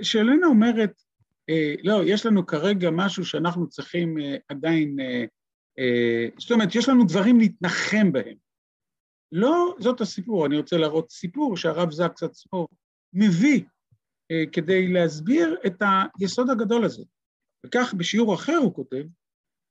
[0.03, 1.03] שאלנה אומרת,
[1.85, 4.16] לא, יש לנו כרגע משהו שאנחנו צריכים
[4.49, 4.97] עדיין,
[6.38, 8.45] זאת אומרת, יש לנו דברים להתנחם בהם.
[9.33, 12.69] לא זאת הסיפור, אני רוצה להראות סיפור שהרב זקס עצמו
[13.12, 13.65] מביא
[14.31, 15.83] אה, כדי להסביר את
[16.19, 17.03] היסוד הגדול הזה.
[17.67, 19.05] וכך בשיעור אחר הוא כותב,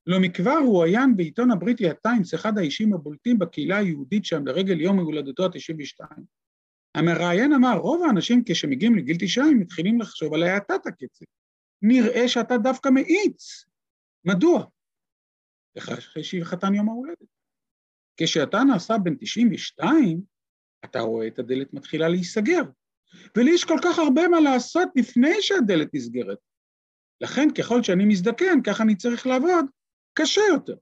[0.07, 4.99] לא מכבר הוא עיין בעיתון הבריטי הטיימס, אחד האישים הבולטים בקהילה היהודית שם לרגל יום
[4.99, 6.21] הולדתו ה-92.
[6.95, 11.25] המראיין אמר, רוב האנשים כשמגיעים לגיל תשעה הם מתחילים לחשוב על האטת הקצב.
[11.81, 13.65] נראה שאתה דווקא מאיץ.
[14.25, 14.65] מדוע?
[15.77, 17.34] אחרי שחתן יום ההולדת.
[18.17, 20.21] כשאתה נעשה בן 92,
[20.85, 22.61] אתה רואה את הדלת מתחילה להיסגר.
[23.37, 26.37] ולי יש כל כך הרבה מה לעשות לפני שהדלת נסגרת.
[27.21, 29.65] לכן ככל שאני מזדקן, ככה אני צריך לעבוד
[30.13, 30.75] קשה יותר.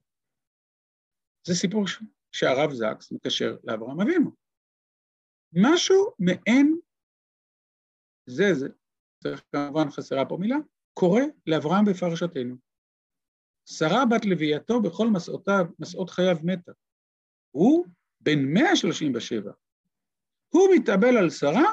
[1.47, 1.85] זה סיפור
[2.31, 4.31] שהרב זקס מקשר לאברהם אבינו.
[5.53, 6.79] משהו מעין
[8.25, 8.67] זה זה,
[9.23, 10.57] צריך כמובן חסרה פה מילה,
[10.93, 12.55] קורה לאברהם בפרשתנו.
[13.65, 16.71] שרה בת לווייתו בכל מסעותיו, מסעות חייו מתה.
[17.55, 17.85] הוא
[18.21, 19.51] בן 137.
[20.49, 21.71] הוא מתאבל על שרה,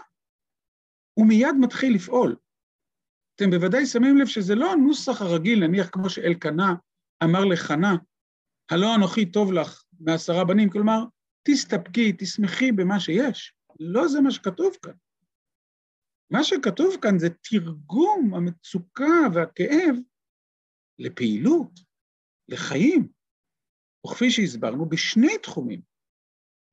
[1.17, 2.37] ומיד מתחיל לפעול.
[3.35, 6.75] אתם בוודאי שמים לב שזה לא הנוסח הרגיל, נניח כמו שאלקנה
[7.25, 7.97] אמר לחנה,
[8.71, 11.05] הלא אנוכי טוב לך מעשרה בנים, כלומר,
[11.43, 13.55] תסתפקי, תשמחי במה שיש.
[13.81, 14.95] לא זה מה שכתוב כאן.
[16.31, 19.97] מה שכתוב כאן זה תרגום המצוקה והכאב
[20.99, 21.81] לפעילות,
[22.49, 23.20] לחיים.
[24.07, 25.81] וכפי שהסברנו, בשני תחומים.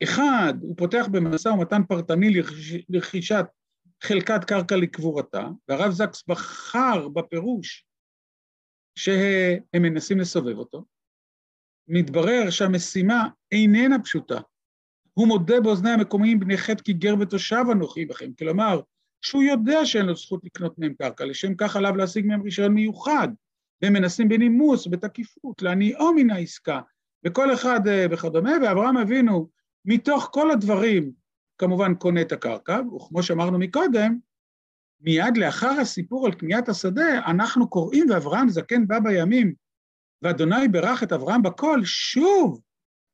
[0.04, 2.42] אחד, הוא פותח במשא ומתן פרטני
[2.90, 3.46] לרכישת
[4.04, 7.86] חלקת קרקע לקבורתה, והרב זקס בחר בפירוש
[8.96, 10.86] שהם מנסים לסובב אותו.
[11.88, 14.40] מתברר שהמשימה איננה פשוטה.
[15.13, 18.82] הוא מודה באוזני המקומיים בני חטא כי גר ותושב אנוכי בכם, כלומר,
[19.22, 23.28] שהוא יודע שאין לו זכות לקנות מהם קרקע, לשם כך עליו להשיג מהם רישיון מיוחד,
[23.82, 26.82] והם מנסים בנימוס, בתקיפות, להניעו מן העסקה,
[27.25, 29.49] וכל אחד אה, וכדומה, ואברהם אבינו,
[29.86, 31.12] מתוך כל הדברים,
[31.58, 34.17] כמובן קונה את הקרקע, וכמו שאמרנו מקודם,
[35.01, 39.53] מיד לאחר הסיפור על קניית השדה, אנחנו קוראים ואברהם זקן בא בימים,
[40.21, 42.62] ואדוני ברך את אברהם בקול, שוב,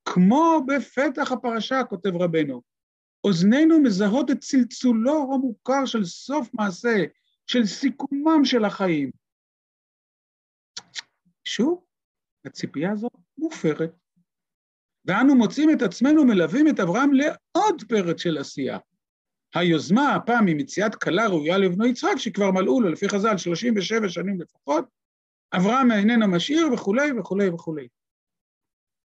[0.05, 2.61] כמו בפתח הפרשה, כותב רבנו,
[3.23, 7.03] אוזנינו מזהות את צלצולו המוכר של סוף מעשה,
[7.47, 9.11] של סיכומם של החיים.
[11.47, 11.83] ושוב,
[12.45, 13.91] הציפייה הזאת מופרת.
[15.05, 18.77] ואנו מוצאים את עצמנו מלווים את אברהם לעוד פרץ של עשייה.
[19.55, 24.85] היוזמה הפעם ממציאת כלה ראויה לבנו יצחק, שכבר מלאו לו לפי חז"ל 37 שנים לפחות,
[25.55, 27.87] אברהם איננו משאיר וכולי וכולי וכולי.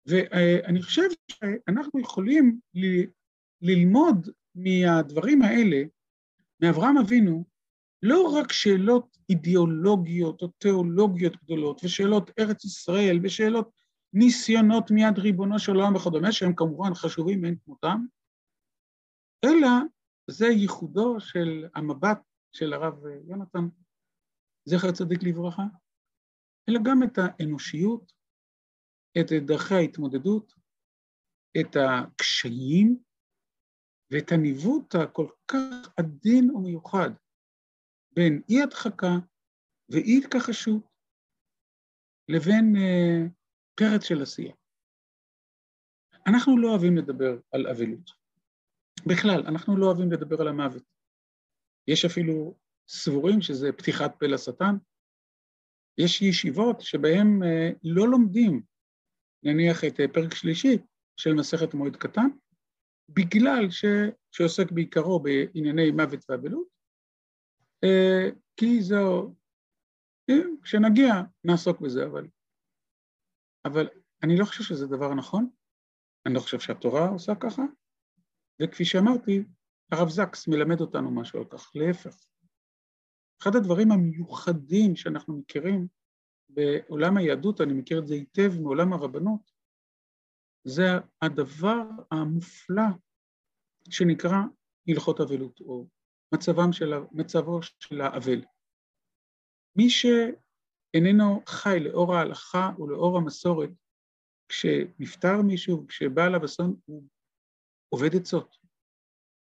[0.06, 3.06] ואני חושב שאנחנו יכולים ל-
[3.62, 5.84] ללמוד מהדברים האלה,
[6.62, 7.46] מאברהם אבינו,
[8.04, 13.70] לא רק שאלות אידיאולוגיות או תיאולוגיות גדולות, ושאלות ארץ ישראל, ושאלות
[14.16, 18.06] ניסיונות מיד ריבונו של עולם וכדומה, שהם כמובן חשובים מאין כמותם,
[19.46, 19.70] אלא
[20.32, 22.20] זה ייחודו של המבט
[22.52, 22.94] של הרב
[23.28, 23.66] יונתן,
[24.66, 25.64] זכר צדיק לברכה,
[26.70, 28.14] אלא גם את האנושיות,
[29.20, 30.54] את דרכי ההתמודדות,
[31.62, 33.00] את הקשיים
[34.12, 37.10] ואת הניווט הכל כך עדין ומיוחד
[38.12, 39.14] בין אי הדחקה
[39.90, 40.82] ואי התכחשות
[42.30, 43.30] לבין uh,
[43.76, 44.54] פרץ של עשייה.
[46.28, 48.12] אנחנו לא אוהבים לדבר על אבלות.
[49.08, 50.84] בכלל, אנחנו לא אוהבים לדבר על המוות.
[51.88, 52.56] יש אפילו
[52.88, 54.76] סבורים שזה פתיחת פה לשטן.
[55.98, 58.62] יש ישיבות שבהן uh, לא לומדים,
[59.44, 60.78] נניח את uh, פרק שלישי
[61.18, 62.28] של מסכת מועד קטן,
[63.10, 63.86] בגלל ש...
[64.32, 66.68] שעוסק בעיקרו בענייני מוות ואבלות,
[67.84, 69.34] אה, כי זו,
[70.30, 72.28] אה, כשנגיע נעסוק בזה, אבל,
[73.66, 73.90] אבל
[74.24, 75.50] אני לא חושב שזה דבר נכון,
[76.26, 77.62] אני לא חושב שהתורה עושה ככה,
[78.62, 79.44] וכפי שאמרתי,
[79.92, 82.26] הרב זקס מלמד אותנו משהו על כך, להפך.
[83.42, 85.88] אחד הדברים המיוחדים שאנחנו מכירים
[86.50, 89.52] בעולם היהדות, אני מכיר את זה היטב מעולם הרבנות,
[90.64, 90.84] זה
[91.22, 92.84] הדבר המופלא
[93.90, 94.38] שנקרא
[94.88, 95.88] הלכות אבלות, או
[96.34, 98.42] מצבם של, מצבו של האבל.
[99.76, 99.90] מי
[100.96, 103.70] שאיננו חי לאור ההלכה ולאור המסורת,
[104.50, 107.04] כשנפטר מישהו, כשבא אליו אסון, הוא
[107.90, 108.58] עובד עצות.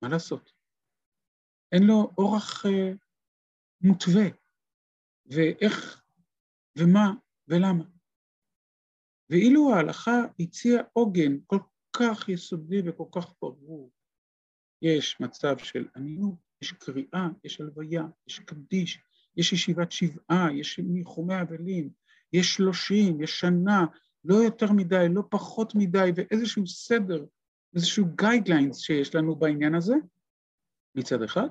[0.02, 0.52] מה לעשות?
[1.72, 2.96] אין לו אורח uh,
[3.80, 4.28] מותווה,
[5.26, 6.02] ואיך,
[6.78, 7.10] ומה,
[7.48, 7.84] ולמה.
[9.30, 11.58] ואילו ההלכה הציעה עוגן כל
[11.96, 13.92] כך יסודי וכל כך ברור,
[14.82, 18.98] יש מצב של עניות, יש קריאה, יש הלוויה, יש קדיש,
[19.36, 21.90] יש ישיבת שבעה, יש ניחומי אבלים,
[22.32, 23.86] יש שלושים, יש שנה,
[24.24, 27.24] לא יותר מדי, לא פחות מדי, ואיזשהו סדר,
[27.74, 29.94] איזשהו guidelines שיש לנו בעניין הזה,
[30.94, 31.48] מצד אחד,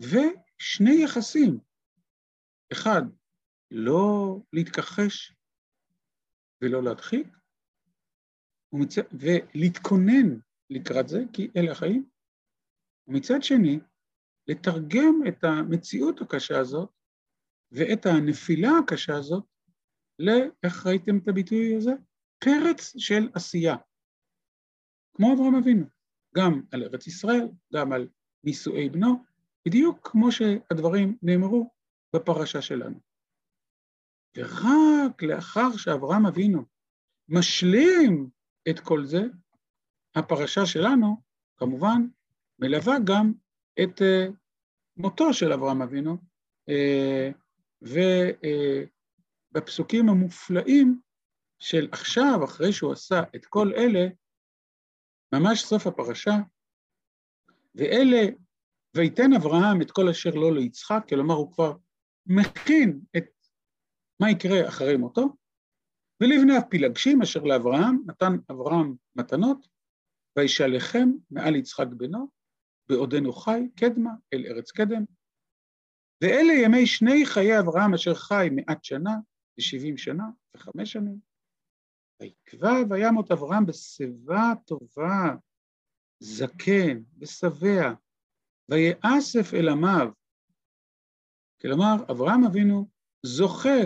[0.00, 1.58] ושני יחסים,
[2.72, 3.02] אחד,
[3.70, 5.36] לא להתכחש
[6.62, 7.26] ולא להדחיק,
[8.72, 8.94] ומצ...
[9.12, 10.38] ולהתכונן
[10.70, 12.08] לקראת זה, כי אלה החיים.
[13.08, 13.80] ומצד שני,
[14.48, 16.90] לתרגם את המציאות הקשה הזאת
[17.72, 19.44] ואת הנפילה הקשה הזאת
[20.18, 20.30] ל...
[20.62, 21.90] איך ראיתם את הביטוי הזה?
[22.44, 23.76] פרץ של עשייה.
[25.16, 25.86] כמו אברהם אבינו,
[26.36, 28.08] גם על ארץ ישראל, גם על
[28.44, 29.24] נישואי בנו,
[29.66, 31.70] בדיוק כמו שהדברים נאמרו
[32.16, 33.00] בפרשה שלנו.
[34.36, 36.64] ורק לאחר שאברהם אבינו
[37.28, 38.30] משלים
[38.70, 39.22] את כל זה,
[40.14, 41.22] הפרשה שלנו,
[41.56, 42.06] כמובן,
[42.58, 43.32] מלווה גם
[43.82, 44.32] את uh,
[44.96, 46.16] מותו של אברהם אבינו,
[46.70, 47.34] uh,
[49.52, 51.00] ובפסוקים uh, המופלאים
[51.58, 54.08] של עכשיו, אחרי שהוא עשה את כל אלה,
[55.34, 56.36] ממש סוף הפרשה,
[57.74, 58.26] ואלה,
[58.96, 61.76] ויתן אברהם את כל אשר לו ליצחק, כלומר הוא כבר
[62.26, 63.24] מכין את
[64.20, 65.36] מה יקרה אחרי מותו,
[66.20, 69.68] ולבני הפילגשים אשר לאברהם נתן אברהם מתנות,
[70.38, 72.37] וישלחם מעל יצחק בנו,
[72.88, 75.04] בעודנו חי, קדמה, אל ארץ קדם.
[76.22, 79.14] ואלה ימי שני חיי אברהם אשר חי מעט שנה,
[79.58, 80.24] ושבעים שנה,
[80.56, 81.18] וחמש שנים.
[82.20, 85.34] ויקבע וימות אברהם בשיבה טובה,
[86.20, 87.92] זקן ושבע,
[88.70, 90.12] ויאסף אל עמיו.
[91.62, 92.88] כלומר, אברהם אבינו
[93.26, 93.80] זוכה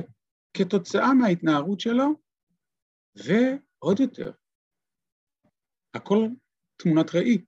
[0.56, 2.08] כתוצאה מההתנערות שלו,
[3.16, 4.32] ועוד יותר,
[5.94, 6.28] הכל
[6.76, 7.44] תמונת ראי.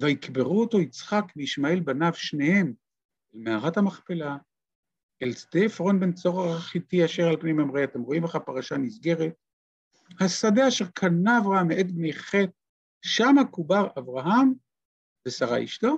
[0.00, 2.74] ויקברו אותו יצחק וישמעאל בניו שניהם
[3.34, 4.36] אל מערת המכפלה,
[5.22, 9.34] אל שדה עפרון בן צורר החיתי אשר על פני ממרא, אתם רואים איך הפרשה נסגרת?
[10.20, 12.52] השדה אשר קנה אברהם מאת בני חטא,
[13.02, 14.52] שמה קובר אברהם
[15.26, 15.96] ושרה אשתו,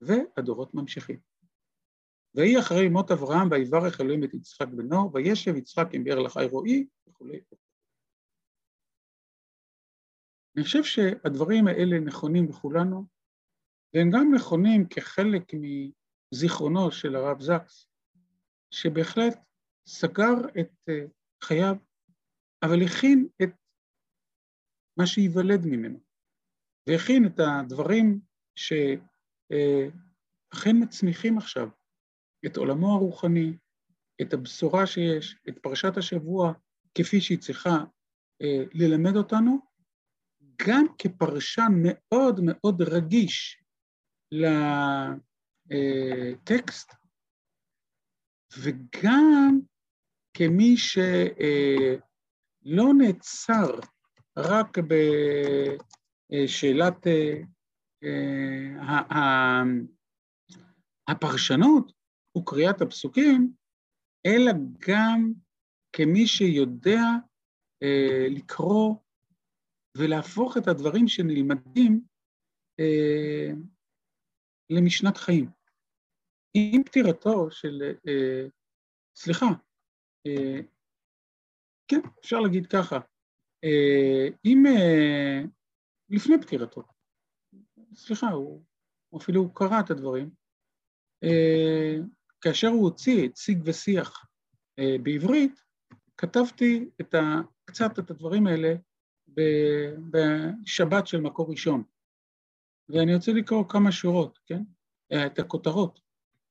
[0.00, 1.18] והדורות ממשיכים.
[2.34, 6.86] ויהי אחרי מות אברהם, ויברך אלוהים את יצחק בנו, וישב יצחק עם באר לחי רועי,
[7.08, 7.40] וכולי.
[10.56, 13.04] אני חושב שהדברים האלה נכונים לכולנו,
[13.94, 15.52] והם גם נכונים כחלק
[16.34, 17.86] מזיכרונו של הרב זקס,
[18.70, 19.38] שבהחלט
[19.86, 20.88] סגר את
[21.44, 21.76] חייו,
[22.62, 23.50] אבל הכין את
[24.96, 26.00] מה שייוולד ממנו,
[26.88, 28.20] והכין את הדברים
[28.54, 28.82] שאכן
[30.82, 31.68] מצמיחים עכשיו,
[32.46, 33.56] את עולמו הרוחני,
[34.22, 36.52] את הבשורה שיש, את פרשת השבוע,
[36.94, 37.84] כפי שהיא צריכה
[38.42, 39.71] אה, ללמד אותנו,
[40.68, 43.62] גם כפרשן מאוד מאוד רגיש
[45.70, 46.92] לטקסט,
[48.58, 49.60] וגם
[50.36, 52.04] כמי שלא
[52.98, 53.80] נעצר
[54.36, 54.78] רק
[56.32, 57.06] בשאלת
[61.08, 61.92] הפרשנות
[62.38, 63.52] וקריאת הפסוקים,
[64.26, 64.52] אלא
[64.88, 65.32] גם
[65.92, 67.02] כמי שיודע
[68.30, 68.96] לקרוא
[69.98, 72.04] ולהפוך את הדברים שנלמדים
[74.70, 75.50] למשנת חיים.
[76.54, 77.82] עם פטירתו של,
[79.16, 79.46] סליחה,
[81.88, 82.98] כן, אפשר להגיד ככה,
[84.44, 84.62] אם
[86.08, 86.82] לפני פטירתו,
[87.94, 88.62] סליחה, הוא
[89.20, 90.30] אפילו קרא את הדברים,
[92.40, 94.26] כאשר הוא הוציא את שיג ושיח
[95.02, 95.62] בעברית,
[96.16, 97.20] כתבתי את ה,
[97.64, 98.74] קצת את הדברים האלה
[100.10, 101.82] בשבת של מקור ראשון.
[102.88, 104.62] ואני רוצה לקרוא כמה שורות, כן?
[105.26, 106.00] את הכותרות.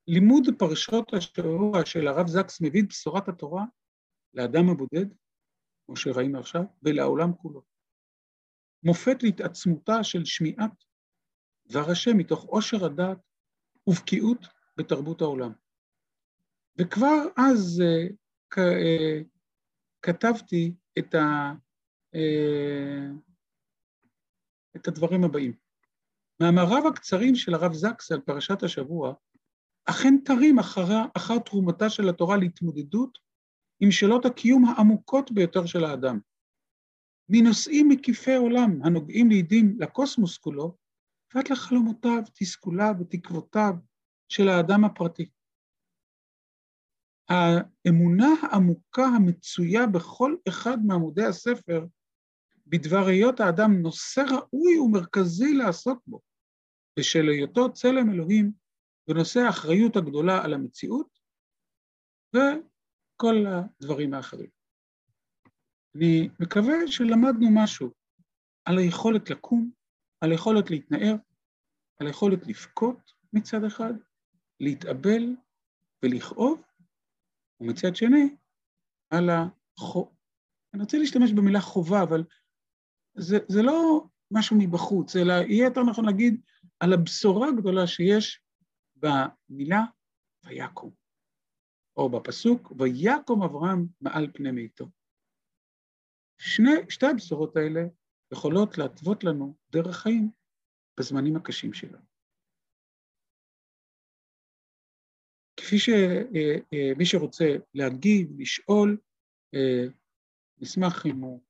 [0.07, 3.65] לימוד פרשות השבוע של הרב זקס מביא בשורת התורה
[4.33, 5.05] לאדם הבודד,
[5.85, 7.61] כמו שראינו עכשיו, ולעולם כולו.
[8.83, 10.83] מופת להתעצמותה של שמיעת
[11.67, 13.17] דבר השם מתוך עושר הדעת
[13.87, 15.51] ובקיאות בתרבות העולם.
[16.77, 18.13] וכבר אז uh,
[18.49, 19.23] כ, uh,
[20.01, 21.53] כתבתי את, ה,
[24.75, 25.53] את הדברים הבאים.
[26.41, 29.13] מאמריו הקצרים של הרב זקס על פרשת השבוע
[29.85, 30.83] אכן תרים אחר,
[31.17, 33.17] אחר תרומתה של התורה להתמודדות
[33.79, 36.19] עם שאלות הקיום העמוקות ביותר של האדם.
[37.29, 40.77] מנושאים מקיפי עולם הנוגעים לעידים לקוסמוס כולו,
[41.35, 43.73] ועד לחלומותיו, תסכוליו ותקוותיו
[44.29, 45.29] של האדם הפרטי.
[47.29, 51.85] האמונה העמוקה המצויה בכל אחד מעמודי הספר
[52.71, 56.21] בדבר היות האדם נושא ראוי ומרכזי לעסוק בו,
[56.99, 58.51] בשל היותו צלם אלוהים
[59.07, 61.19] ונושא האחריות הגדולה על המציאות
[62.35, 64.49] וכל הדברים האחרים.
[65.95, 67.91] אני מקווה שלמדנו משהו
[68.65, 69.71] על היכולת לקום,
[70.21, 71.15] על היכולת להתנער,
[71.99, 73.93] על היכולת לבכות מצד אחד,
[74.59, 75.35] להתאבל
[76.03, 76.61] ולכאוב,
[77.59, 78.35] ומצד שני,
[79.09, 80.11] על החו...
[80.73, 82.23] אני רוצה להשתמש במילה חובה, אבל
[83.13, 86.41] זה, זה לא משהו מבחוץ, אלא יהיה יותר נכון להגיד
[86.79, 88.43] על הבשורה הגדולה שיש
[88.95, 89.81] במילה
[90.43, 90.91] ויקום,
[91.97, 94.85] או בפסוק ויקום אברהם מעל פני מיתו.
[96.37, 97.81] שני, שתי הבשורות האלה
[98.33, 100.31] יכולות להתוות לנו דרך חיים
[100.99, 102.05] בזמנים הקשים שלנו.
[105.57, 108.97] כפי שמי שרוצה להגיב, לשאול,
[110.61, 111.41] נשמח אם הוא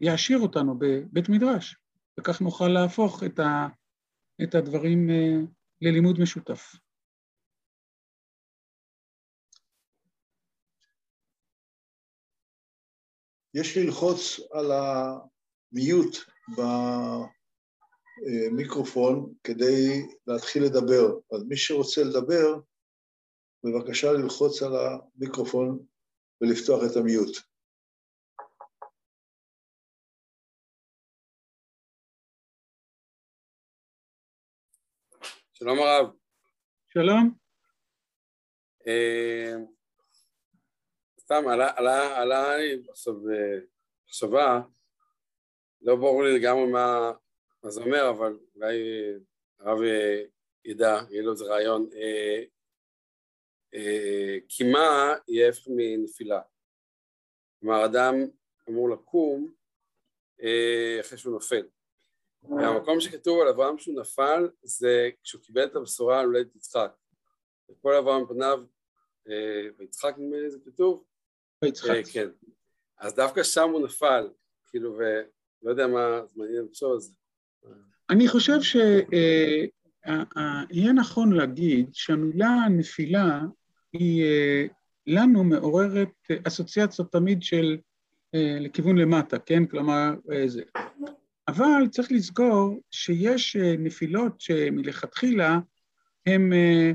[0.00, 1.76] יעשיר אותנו בבית מדרש,
[2.20, 3.68] וכך נוכל להפוך את, ה,
[4.42, 5.08] את הדברים
[5.80, 6.72] ללימוד משותף.
[13.54, 16.16] יש ללחוץ על המיוט
[18.26, 21.18] במיקרופון כדי להתחיל לדבר.
[21.32, 22.60] אז מי שרוצה לדבר,
[23.64, 25.78] בבקשה ללחוץ על המיקרופון
[26.40, 27.53] ולפתוח את המיוט.
[35.64, 36.06] שלום הרב.
[36.86, 37.34] שלום.
[38.86, 39.54] אה,
[41.20, 41.42] סתם
[42.16, 42.82] עלה לי
[44.06, 44.60] מחשבה,
[45.82, 47.12] לא ברור לי לגמרי מה
[47.68, 48.76] זה אומר, אבל אולי
[49.58, 49.78] הרב
[50.64, 51.88] ידע, יהיה לו איזה רעיון.
[54.48, 56.40] קימה אה, יהיה הפך מנפילה.
[57.60, 58.14] כלומר, אדם
[58.68, 59.52] אמור לקום
[60.42, 61.66] אה, אחרי שהוא נופל.
[62.50, 66.92] והמקום שכתוב על אברהם שהוא נפל זה כשהוא קיבל את הבשורה על הולדת יצחק.
[67.70, 68.64] וכל אברהם פניו,
[69.28, 71.04] אה, ויצחק נדמה לי זה כתוב?
[71.62, 71.90] ויצחק.
[71.90, 72.28] אה, כן.
[72.98, 74.28] אז דווקא שם הוא נפל,
[74.70, 77.12] כאילו, ולא יודע מה, זה מעניין לחשוב על זה.
[78.10, 79.68] אני חושב שיהיה
[80.06, 83.40] אה, נכון להגיד שהמילה נפילה
[83.92, 84.24] היא
[85.06, 86.08] לנו מעוררת
[86.46, 87.76] אסוציאציות תמיד של
[88.60, 89.66] לכיוון למטה, כן?
[89.66, 90.14] כלומר,
[90.46, 90.62] זה.
[91.54, 95.58] אבל צריך לזכור שיש אה, נפילות שמלכתחילה
[96.26, 96.92] הן אה,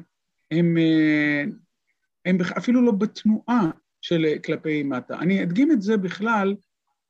[0.52, 1.44] אה,
[2.58, 3.70] אפילו לא בתנועה,
[4.02, 5.20] של כלפי מטה.
[5.20, 6.56] אני אדגים את זה בכלל,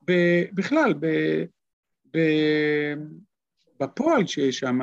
[0.05, 0.11] ב,
[0.53, 1.07] בכלל, ב,
[2.13, 2.19] ב,
[3.79, 4.79] בפועל שיש שם,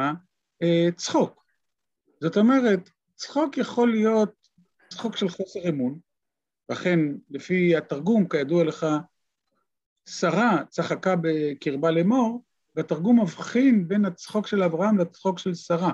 [0.63, 1.45] אה, צחוק.
[2.21, 4.49] זאת אומרת, צחוק יכול להיות
[4.89, 5.99] צחוק של חוסר אמון,
[6.69, 7.01] ואכן,
[7.31, 8.87] לפי התרגום, כידוע לך,
[10.09, 12.46] שרה צחקה בקרבה לאמור,
[12.77, 15.93] והתרגום מבחין בין הצחוק של אברהם לצחוק של שרה.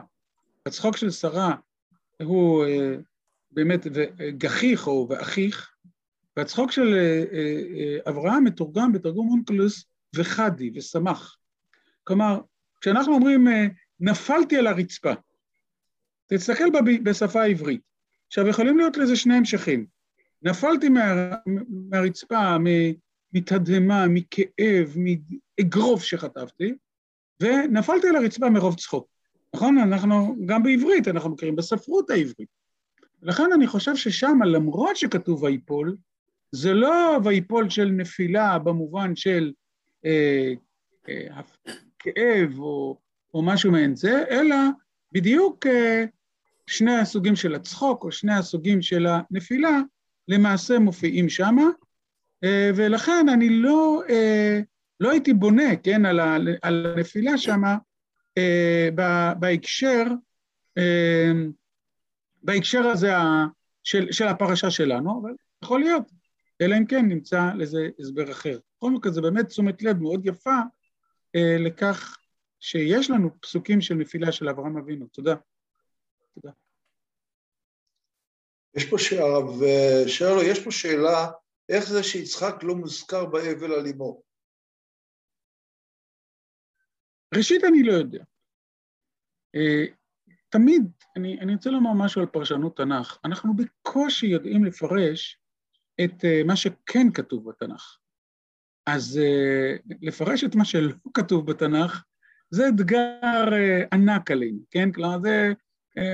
[0.66, 1.55] הצחוק של שרה
[2.22, 2.97] הוא אה,
[3.51, 3.87] באמת
[4.39, 5.72] גחיך או ואחיך,
[6.37, 9.85] והצחוק של אה, אה, אברהם מתורגם בתרגום אונקלוס
[10.16, 11.37] וחדי ושמח.
[12.05, 12.41] כלומר,
[12.80, 13.47] כשאנחנו אומרים
[14.01, 15.12] נפלתי על הרצפה,
[16.26, 16.64] תסתכל
[17.03, 17.80] בשפה העברית.
[18.26, 19.87] עכשיו, יכולים להיות לזה שני המשכים.
[20.43, 21.35] נפלתי מה,
[21.91, 22.57] מהרצפה
[23.33, 26.74] מתדהמה, מכאב, מאגרוף שחטפתי,
[27.41, 29.07] ונפלתי על הרצפה מרוב צחוק.
[29.55, 29.78] נכון?
[29.78, 32.49] אנחנו, גם בעברית, אנחנו מכירים בספרות העברית.
[33.22, 35.97] לכן אני חושב ששם, למרות שכתוב ויפול,
[36.53, 39.53] זה לא ויפול של נפילה במובן של
[40.05, 40.53] אה,
[41.09, 41.41] אה,
[41.99, 42.99] כאב או,
[43.35, 44.57] או משהו מעין זה, אלא
[45.12, 46.05] בדיוק אה,
[46.66, 49.80] שני הסוגים של הצחוק או שני הסוגים של הנפילה
[50.28, 51.64] למעשה מופיעים שמה,
[52.45, 54.61] ולכן אני לא, אה,
[55.01, 57.76] לא הייתי בונה, כן, על, הנפילה שמה,
[58.38, 58.88] אה,
[59.38, 60.05] בהקשר,
[62.43, 63.12] בהקשר הזה
[63.84, 65.32] של, של הפרשה שלנו, אבל
[65.64, 66.11] יכול להיות,
[66.61, 68.59] אלא אם כן נמצא לזה הסבר אחר.
[68.76, 70.57] בכל מקרה, זה באמת תשומת לב מאוד יפה
[71.36, 72.16] לכך
[72.61, 75.07] שיש לנו פסוקים של נפילה של אברהם אבינו.
[75.07, 75.34] תודה.
[76.34, 76.51] תודה.
[78.74, 79.61] יש פה, הרב
[80.07, 81.30] שרלו, יש פה שאלה
[81.69, 84.23] איך זה שיצחק לא מוזכר באבל על אמו?
[87.35, 88.25] ראשית, אני לא יודע.
[89.55, 89.85] אה,
[90.49, 90.83] תמיד,
[91.17, 93.19] אני, אני רוצה לומר משהו על פרשנות תנ"ך.
[93.25, 95.41] אנחנו בקושי יודעים לפרש
[96.05, 97.99] את אה, מה שכן כתוב בתנ"ך.
[98.87, 102.05] אז אה, לפרש את מה שלא כתוב בתנ"ך,
[102.51, 103.49] זה אתגר
[103.93, 104.93] ענק עלינו, כן?
[104.93, 105.53] כלומר, זה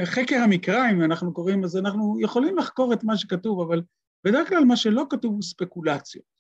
[0.05, 3.83] חקר המקרא, אם אנחנו קוראים לזה, אנחנו יכולים לחקור את מה שכתוב, אבל
[4.25, 6.39] בדרך כלל מה שלא כתוב הוא ספקולציות.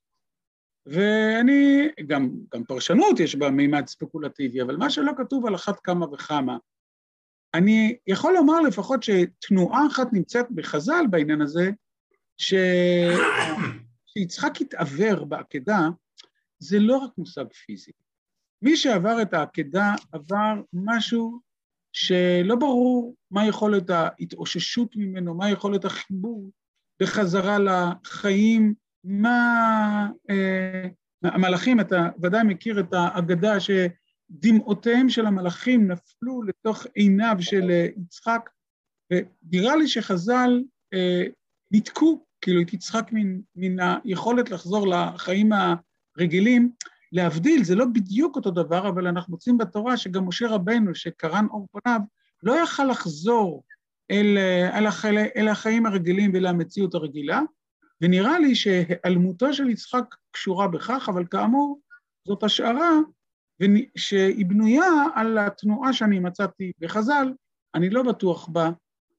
[0.87, 6.07] ואני, גם, גם פרשנות יש בה מימד ספקולטיבי, אבל מה שלא כתוב על אחת כמה
[6.07, 6.57] וכמה,
[7.55, 11.71] אני יכול לומר לפחות שתנועה אחת נמצאת בחז"ל בעניין הזה,
[12.37, 12.55] ש...
[14.11, 15.89] שיצחק התעוור בעקדה,
[16.59, 17.93] זה לא רק מושג פיזי.
[18.63, 21.41] מי שעבר את העקדה עבר משהו
[21.93, 26.51] שלא ברור מה יכולת ההתאוששות ממנו, מה יכולת החיבור
[27.01, 28.75] בחזרה לחיים,
[29.05, 30.09] מה...
[30.31, 30.89] אה,
[31.25, 38.51] המלאכים, אתה ודאי מכיר את האגדה שדמעותיהם של המלאכים נפלו לתוך עיניו של אה, יצחק,
[39.13, 40.63] ונראה לי שחז"ל
[40.95, 41.25] אה,
[41.71, 45.51] ניתקו, כאילו, את יצחק מן, מן היכולת לחזור לחיים
[46.17, 46.73] הרגילים.
[47.13, 51.69] להבדיל, זה לא בדיוק אותו דבר, אבל אנחנו מוצאים בתורה שגם משה רבנו, שקרן אור
[51.73, 52.01] פניו,
[52.43, 53.65] לא יכל לחזור
[54.11, 54.39] אל,
[54.75, 57.41] אל, החי, אל החיים הרגילים ואל המציאות הרגילה,
[58.01, 61.81] ונראה לי שהיעלמותו של יצחק קשורה בכך, אבל כאמור,
[62.29, 62.91] זאת השערה
[63.97, 67.33] שהיא בנויה על התנועה שאני מצאתי בחז"ל,
[67.75, 68.71] אני לא בטוח בה,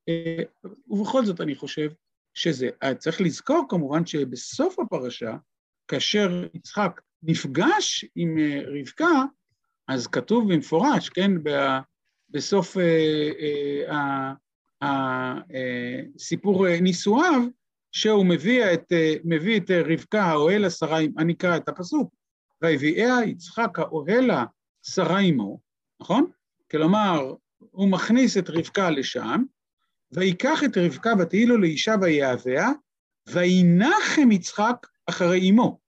[0.10, 0.44] אה,
[0.88, 1.90] ובכל זאת אני חושב
[2.34, 2.70] שזה.
[2.98, 5.38] צריך לזכור כמובן שבסוף הפרשה,
[5.88, 9.24] כאשר יצחק נפגש עם אה, רבקה,
[9.88, 11.32] אז כתוב במפורש, כן,
[12.30, 12.78] בסוף
[14.84, 15.36] אה,
[16.16, 17.42] הסיפור נישואיו,
[17.92, 22.14] שהוא מביא את, מביא את רבקה האוהל שרה, אני אקרא את הפסוק,
[22.62, 24.46] ויביאה יצחק האוהלה
[24.84, 25.60] שרה עמו,
[26.02, 26.32] נכון?
[26.72, 29.44] כלומר, הוא מכניס את רבקה לשם,
[30.12, 32.70] ויקח את רבקה ותהי לו לאישה ויהביה,
[33.28, 35.80] וינחם יצחק אחרי אמו.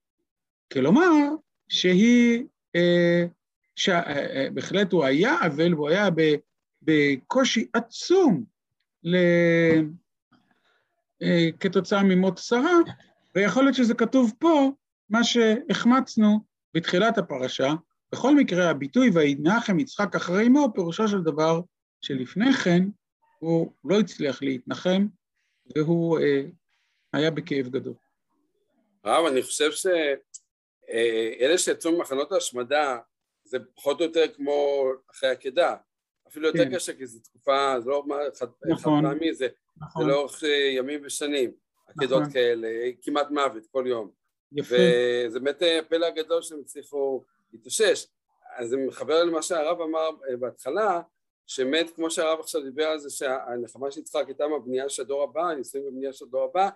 [0.72, 1.10] כלומר,
[1.68, 2.44] שהיא,
[2.76, 3.24] אה,
[3.76, 6.08] שבהחלט אה, אה, הוא היה אבל והוא היה
[6.82, 8.44] בקושי עצום
[11.22, 12.78] אה, כתוצאה ממות שרה,
[13.34, 14.70] ויכול להיות שזה כתוב פה,
[15.10, 16.40] מה שהחמצנו
[16.74, 17.72] בתחילת הפרשה.
[18.12, 21.60] בכל מקרה, הביטוי וינחם יצחק אחרי אמו, פירושו של דבר
[22.00, 22.82] שלפני כן
[23.38, 25.06] הוא לא הצליח להתנחם,
[25.76, 26.42] והוא אה,
[27.12, 27.94] היה בכאב גדול.
[29.04, 32.98] רב, אני חושב שאלה שיצאו ממחנות ההשמדה,
[33.44, 35.76] זה פחות או יותר כמו אחרי עקדה.
[36.32, 36.74] אפילו יותר כן.
[36.74, 38.04] קשה, כי זו תקופה, זה לא
[38.34, 40.08] חד, נכון, פעמי, זה, נכון.
[40.08, 41.52] לאורך אה, ימים ושנים,
[41.88, 42.32] עקדות נכון.
[42.32, 42.68] כאלה,
[43.02, 44.10] כמעט מוות כל יום.
[44.52, 44.74] יפה.
[45.26, 48.06] וזה באמת הפלא הגדול שהם הצליחו להתאושש.
[48.56, 51.00] אז זה מחבר למה שהרב אמר אה, בהתחלה,
[51.46, 55.42] שמת, כמו שהרב עכשיו דיבר על זה, שהנחמה של יצחק הייתה מהבנייה של הדור הבא,
[55.42, 56.68] הנישואים בבנייה של הדור הבא,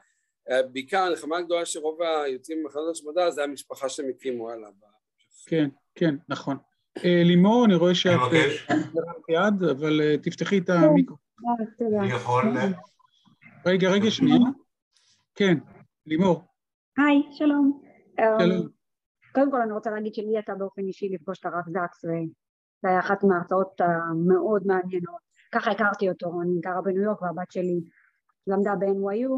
[0.73, 4.73] בעיקר הנחמה הגדולה שרוב היוצאים ממחנות השמדה זה המשפחה שהם הקימו עליו.
[5.47, 6.57] כן, כן, נכון.
[7.05, 11.27] לימור, אני רואה שאת הרמת יד, אבל תפתחי את המיקרופון.
[12.01, 12.45] אני יכול...
[13.67, 14.39] רגע, רגע, שנייה.
[15.35, 15.59] כן,
[16.07, 16.45] לימור.
[16.99, 17.83] היי, שלום.
[18.41, 18.69] שלום.
[19.35, 22.99] קודם כל אני רוצה להגיד שלי יצא באופן אישי לפגוש את הרב זקס, וזה היה
[22.99, 25.27] אחת מההרצאות המאוד מעניינות.
[25.53, 27.81] ככה הכרתי אותו, אני גרה בניו יורק והבת שלי
[28.47, 29.31] למדה ב-NYU,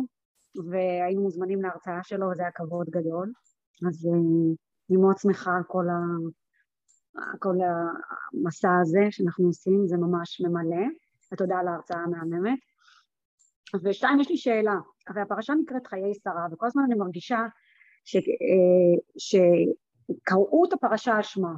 [0.70, 3.32] והיינו מוזמנים להרצאה שלו, וזה היה כבוד גדול.
[3.88, 4.08] אז
[4.90, 5.94] אני מאוד שמחה על כל, ה...
[7.38, 10.86] כל המסע הזה שאנחנו עושים, זה ממש ממלא.
[11.32, 12.58] ותודה על ההרצאה המהממת.
[13.84, 14.74] ושתיים, יש לי שאלה.
[15.08, 17.38] הרי הפרשה נקראת חיי שרה, וכל הזמן אני מרגישה
[18.04, 18.16] ש...
[19.18, 21.52] שקראו את הפרשה על שמה,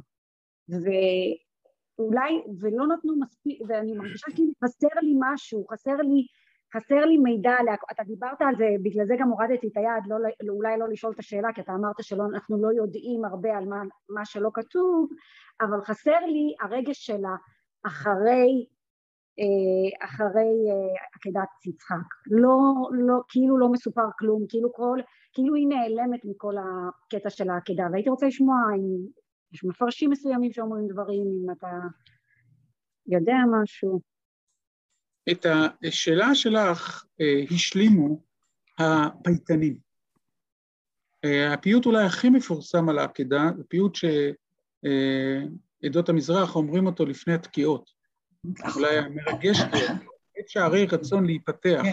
[0.69, 6.27] ואולי, ולא נתנו מספיק, ואני מרגישה כאילו חסר לי משהו, חסר לי,
[6.75, 10.15] חסר לי מידע עליה, אתה דיברת על זה, בגלל זה גם הורדתי את היד, לא,
[10.49, 14.25] אולי לא לשאול את השאלה, כי אתה אמרת שאנחנו לא יודעים הרבה על מה, מה
[14.25, 15.09] שלא כתוב,
[15.61, 17.35] אבל חסר לי הרגש שלה
[17.85, 18.67] אחרי
[19.39, 22.07] אה, אה, עקדת יצחק.
[22.25, 22.57] לא,
[22.91, 24.99] לא, כאילו לא מסופר כלום, כאילו כל,
[25.33, 29.05] כאילו היא נעלמת מכל הקטע של העקדה, והייתי רוצה לשמוע אם
[29.53, 31.71] יש מפרשים מסוימים שאומרים דברים, אם אתה
[33.07, 34.10] יודע משהו.
[35.31, 35.45] את
[35.83, 38.21] השאלה שלך אה, השלימו
[38.77, 39.77] הפייטנים.
[41.53, 43.97] הפיוט אולי הכי מפורסם על העקדה, זה פיוט
[45.83, 47.91] שעדות המזרח אומרים אותו לפני התקיעות.
[48.75, 49.57] אולי המרגש
[50.37, 51.83] עת שערי רצון להיפתח,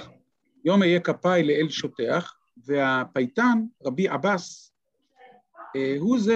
[0.65, 4.73] יום אהיה כפיי לאל שוטח, והפייטן, רבי עבאס,
[5.77, 6.35] אה, הוא זה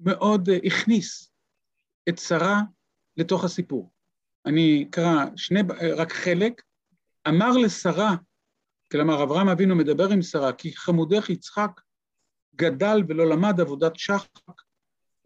[0.00, 1.32] שמאוד הכניס
[2.08, 2.60] את שרה
[3.16, 3.95] לתוך הסיפור.
[4.46, 5.60] אני אקרא שני,
[5.96, 6.62] רק חלק.
[7.28, 8.14] אמר לשרה,
[8.92, 11.80] כלומר אברהם אבינו מדבר עם שרה, כי חמודך יצחק
[12.54, 14.62] גדל ולא למד עבודת שחק,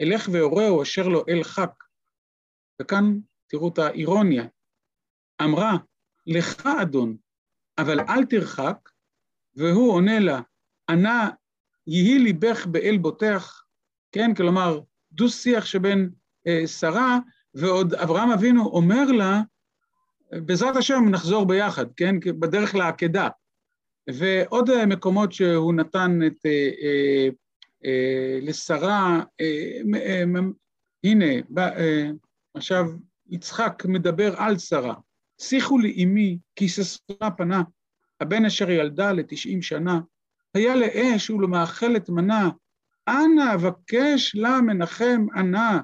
[0.00, 1.84] אלך והורהו אשר לו אל חק,
[2.82, 4.44] וכאן תראו את האירוניה.
[5.42, 5.76] אמרה,
[6.26, 7.16] לך אדון,
[7.78, 8.90] אבל אל תרחק,
[9.54, 10.40] והוא עונה לה,
[10.90, 11.30] ענה
[11.86, 13.64] יהי ליבך באל בוטח,
[14.12, 14.80] כן, כלומר,
[15.12, 16.10] דו-שיח שבין
[16.46, 17.18] אה, שרה,
[17.54, 19.40] ועוד אברהם אבינו אומר לה,
[20.32, 23.28] בעזרת השם נחזור ביחד, כן, בדרך לעקדה.
[24.10, 27.28] ועוד אה, מקומות שהוא נתן את, אה, אה,
[27.84, 30.24] אה, לשרה, אה, אה,
[31.04, 32.10] הנה, אה,
[32.54, 32.84] עכשיו
[33.30, 34.94] יצחק מדבר על שרה,
[35.40, 37.62] שיחו לי אמי, כי ששרה פנה,
[38.20, 40.00] הבן אשר ילדה לתשעים שנה,
[40.54, 42.50] היה לאש ולמאכלת מנה,
[43.08, 45.80] אנא אבקש לה מנחם ענה,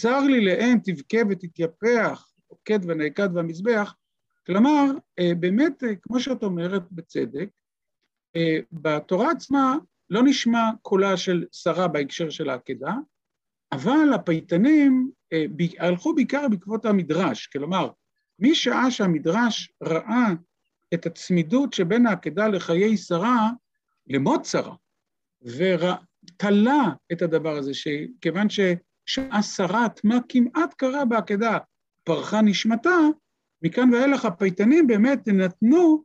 [0.00, 3.94] צר לי לאם תבכה ותתייפח, עוקד ונעקד והמזבח.
[4.46, 4.84] כלומר,
[5.18, 7.48] אה, באמת, אה, כמו שאת אומרת בצדק,
[8.36, 9.76] אה, בתורה עצמה
[10.10, 12.94] לא נשמע קולה של שרה בהקשר של העקדה,
[13.72, 15.10] אבל הפייטנים
[15.78, 17.90] הלכו בעיקר בעקבות המדרש, כלומר,
[18.38, 20.28] משעה שהמדרש ראה
[20.94, 23.50] את הצמידות שבין העקדה לחיי שרה,
[24.06, 24.74] למות שרה,
[25.42, 26.82] ותלה
[27.12, 28.74] את הדבר הזה, שכיוון ששעה
[29.42, 31.58] שרת, מה כמעט קרה בעקדה,
[32.04, 32.98] פרחה נשמתה,
[33.62, 36.04] מכאן ואילך הפייטנים באמת נתנו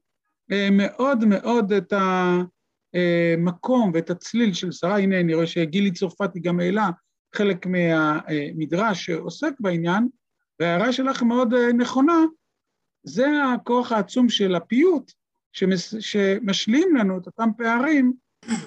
[0.52, 1.94] אה, מאוד מאוד את
[2.94, 6.90] המקום ואת הצליל של שרה, הנה אני רואה שגילי צרפתי גם העלה
[7.36, 10.08] חלק מהמדרש שעוסק בעניין,
[10.60, 12.20] וההערה שלך מאוד אה, נכונה,
[13.04, 15.12] זה הכוח העצום של הפיוט
[15.54, 18.14] שמש, שמשלים לנו את אותם פערים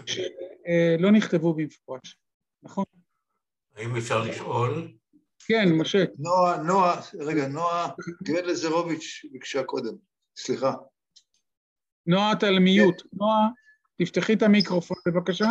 [0.07, 2.19] שלא נכתבו במפורש,
[2.63, 2.85] נכון?
[3.77, 4.89] האם אפשר לשאול?
[5.47, 6.05] כן, משה.
[6.19, 7.89] נועה, נועה, רגע, נועה
[8.23, 9.95] גרד לזרוביץ' ביקשה קודם,
[10.37, 10.73] סליחה.
[12.07, 13.03] נועה, אתה על מיוט.
[13.13, 13.49] נועה,
[13.99, 15.49] תפתחי את המיקרופון בבקשה.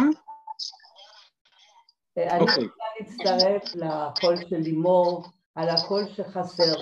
[2.17, 2.63] אני אוקיי.
[2.63, 6.73] רוצה להצטרף לקול של לימור, על הקול שחסר.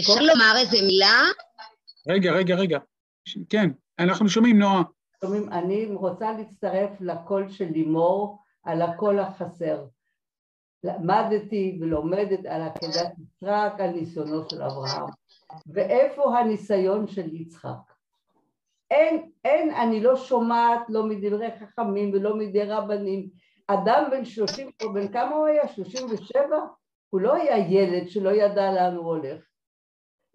[0.00, 1.22] אפשר לומר איזה מילה?
[2.08, 2.78] רגע, רגע, רגע.
[3.50, 4.82] כן, אנחנו שומעים, נועה.
[5.24, 9.84] שומעים, אני רוצה להצטרף לקול של לימור על הקול החסר.
[10.84, 15.06] למדתי ולומדת על עקדת יצחק, על ניסיונו של אברהם.
[15.66, 17.92] ואיפה הניסיון של יצחק?
[18.90, 23.28] אין, אין, אני לא שומעת לא מדברי חכמים ולא מדי רבנים,
[23.66, 25.68] אדם בן שלושים, או בן כמה הוא היה?
[25.68, 26.58] שלושים ושבע?
[27.10, 29.44] הוא לא היה ילד שלא ידע לאן הוא הולך.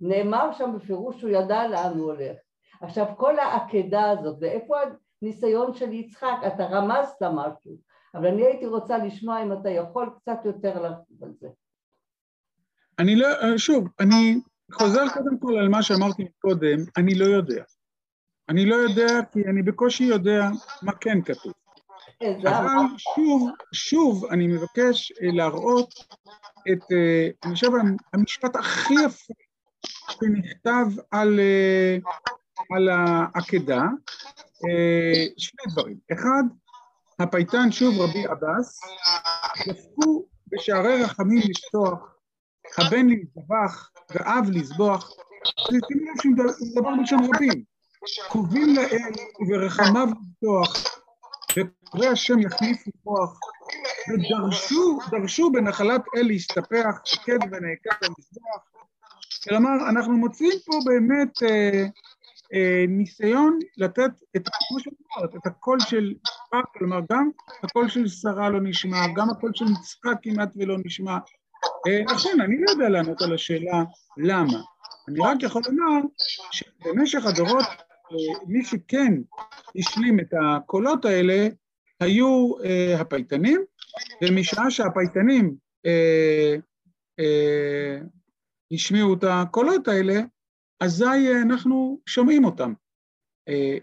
[0.02, 2.38] נאמר שם בפירוש שהוא ידע לאן הוא הולך.
[2.82, 4.76] עכשיו כל העקדה הזאת, ואיפה
[5.22, 6.38] הניסיון של יצחק?
[6.48, 7.78] אתה רמזת משהו,
[8.18, 11.47] אבל אני הייתי רוצה לשמוע אם אתה יכול קצת יותר להרחיב על זה.
[12.99, 14.39] אני לא, שוב, אני
[14.72, 17.63] חוזר קודם כל על מה שאמרתי קודם, אני לא יודע.
[18.49, 20.49] אני לא יודע, כי אני בקושי יודע
[20.82, 21.53] מה כן כתוב.
[22.22, 22.97] איזה אבל.
[22.97, 25.93] שוב, שוב, אני מבקש אה, להראות
[26.72, 27.68] את, אה, אני חושב,
[28.13, 29.34] המשפט הכי יפה
[30.11, 31.97] שנכתב על, אה,
[32.76, 33.82] על העקדה,
[34.65, 35.97] אה, שני דברים.
[36.13, 36.43] אחד,
[37.20, 38.80] הפייטן, שוב רבי עבאס,
[39.68, 42.15] דפקו בשערי רחמים לפתוח,
[42.78, 45.11] הבן להזבח ואב לזבוח,
[45.68, 47.63] שימו לב שהוא מדבר בלשון רבים,
[48.30, 50.74] קרובים לאל וברחמיו לפתוח,
[51.51, 53.39] ופרי השם יחליף לפרוח,
[54.09, 58.78] ודרשו, דרשו בנחלת אל להסתפח, שקד ונעקד המזבח.
[59.43, 61.86] כלומר, אנחנו מוצאים פה באמת אה,
[62.88, 67.30] ניסיון לתת את, כמו שאמרת, את הקול של יצחק, כלומר גם
[67.64, 71.18] הקול של שרה לא נשמע, גם הקול של יצחק כמעט ולא נשמע.
[71.88, 73.84] אה, נכון, אני לא יודע לענות על השאלה
[74.18, 74.60] למה.
[75.08, 76.08] אני רק יכול לומר
[76.52, 77.66] שבמשך הדורות,
[78.12, 79.14] אה, מי שכן
[79.76, 81.48] השלים את הקולות האלה,
[82.00, 83.62] היו אה, הפייטנים,
[84.24, 86.56] ומשעה שהפייטנים אה,
[87.20, 87.98] אה,
[88.72, 90.22] השמיעו את הקולות האלה,
[90.80, 92.74] אזי אה, אנחנו שומעים אותם.
[93.50, 93.78] אה,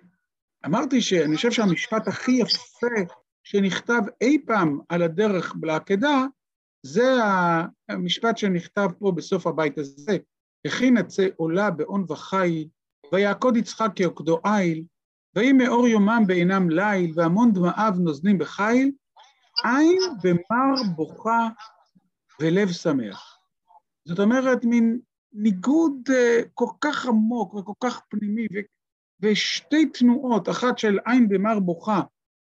[0.66, 6.24] אמרתי שאני חושב שהמשפט הכי יפה שנכתב אי פעם על הדרך לעקדה,
[6.82, 7.14] זה
[7.88, 10.16] המשפט שנכתב פה בסוף הבית הזה,
[10.66, 12.68] הכין עצי עולה באון וחיל,
[13.12, 14.84] ויעקוד יצחק כעוקדו איל,
[15.36, 18.92] ויהי מאור יומם בעינם ליל, והמון דמעיו נוזנים בחיל,
[19.64, 21.48] עין במר בוכה
[22.40, 23.38] ולב שמח.
[24.04, 24.98] זאת אומרת, מין
[25.34, 28.46] ניגוד uh, כל כך עמוק וכל כך פנימי,
[29.20, 32.00] ושתי תנועות, אחת של עין במר בוכה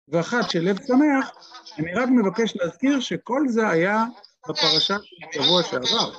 [0.08, 1.30] ואחת של לב שמח,
[1.78, 4.04] אני רק מבקש להזכיר שכל זה היה
[4.48, 6.12] בפרשה של השבוע שעבר.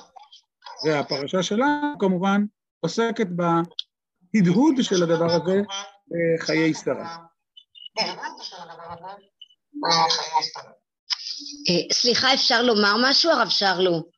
[0.84, 2.44] והפרשה שלנו כמובן
[2.80, 5.62] עוסקת בהדהוד של הדבר הזה
[6.38, 7.16] בחיי שרה.
[11.68, 14.13] אה, סליחה, אפשר לומר משהו, הרב שרלו?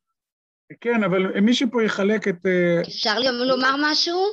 [0.80, 2.46] כן, אבל מי שפה יחלק את...
[2.46, 4.26] אה, אפשר לי לומר משהו?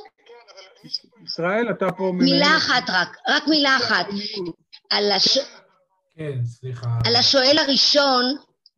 [1.24, 2.12] ישראל, אתה פה...
[2.14, 4.06] מילה אחת רק, רק מילה אחת.
[4.90, 5.38] על, הש...
[6.16, 6.86] כן, סליחה.
[7.06, 8.24] על השואל הראשון,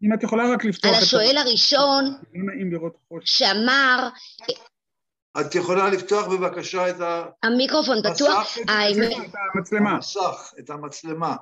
[0.02, 1.02] אם את יכולה רק לפתוח על את...
[1.02, 3.26] השואל הראשון לא נעים לראות חושך.
[3.26, 4.08] שאמר,
[5.40, 6.96] את יכולה לפתוח בבקשה את
[7.42, 8.70] המיקרופון פתוח, את
[9.54, 9.90] המצלמה.
[9.90, 11.36] המסך, את המצלמה.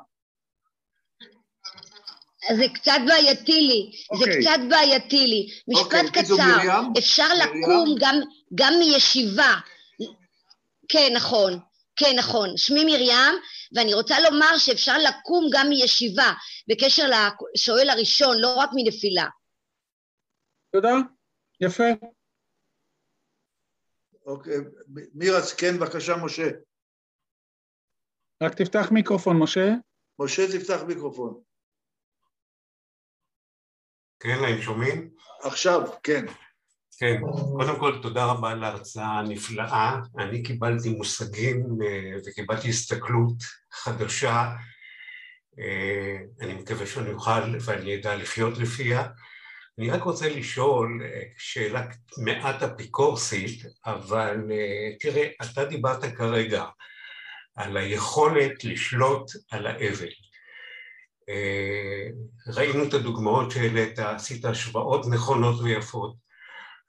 [2.57, 4.41] זה קצת בעייתי לי, זה אוקיי.
[4.41, 5.49] קצת בעייתי לי.
[5.69, 6.93] משפט אוקיי, בקיצור, קצר, מרים?
[6.99, 7.63] אפשר מרים?
[7.63, 8.15] לקום גם,
[8.55, 9.55] גם מישיבה.
[10.89, 11.61] כן, נכון,
[11.97, 12.57] כן, נכון.
[12.57, 13.35] שמי מרים,
[13.75, 16.33] ואני רוצה לומר שאפשר לקום גם מישיבה,
[16.69, 17.03] בקשר
[17.55, 19.27] לשואל הראשון, לא רק מנפילה.
[20.73, 20.95] תודה,
[21.61, 21.85] יפה.
[24.27, 24.57] אוקיי,
[25.15, 25.53] מי רץ?
[25.53, 26.49] כן, בבקשה, משה.
[28.43, 29.75] רק תפתח מיקרופון, משה.
[30.19, 31.41] משה, תפתח מיקרופון.
[34.25, 35.09] כן, הם שומעים?
[35.43, 36.25] עכשיו, כן.
[36.99, 37.21] כן.
[37.57, 40.01] קודם כל, תודה רבה על ההרצאה הנפלאה.
[40.19, 43.37] אני קיבלתי מושגים אה, וקיבלתי הסתכלות
[43.73, 44.53] חדשה.
[45.59, 49.09] אה, אני מקווה שאני אוכל ואני אדע לחיות לפיה.
[49.79, 51.87] אני רק רוצה לשאול אה, שאלה
[52.19, 56.65] מעט אפיקורסית, אבל אה, תראה, אתה דיברת כרגע
[57.57, 60.09] על היכולת לשלוט על האבל.
[61.29, 62.09] אה,
[62.47, 66.17] ראינו את הדוגמאות שהעלית, עשית השוואות נכונות ויפות.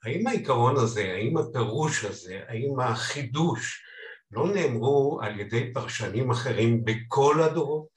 [0.04, 3.82] האם העיקרון הזה, האם הפירוש הזה, האם החידוש
[4.30, 7.88] לא נאמרו על ידי פרשנים אחרים בכל הדורות?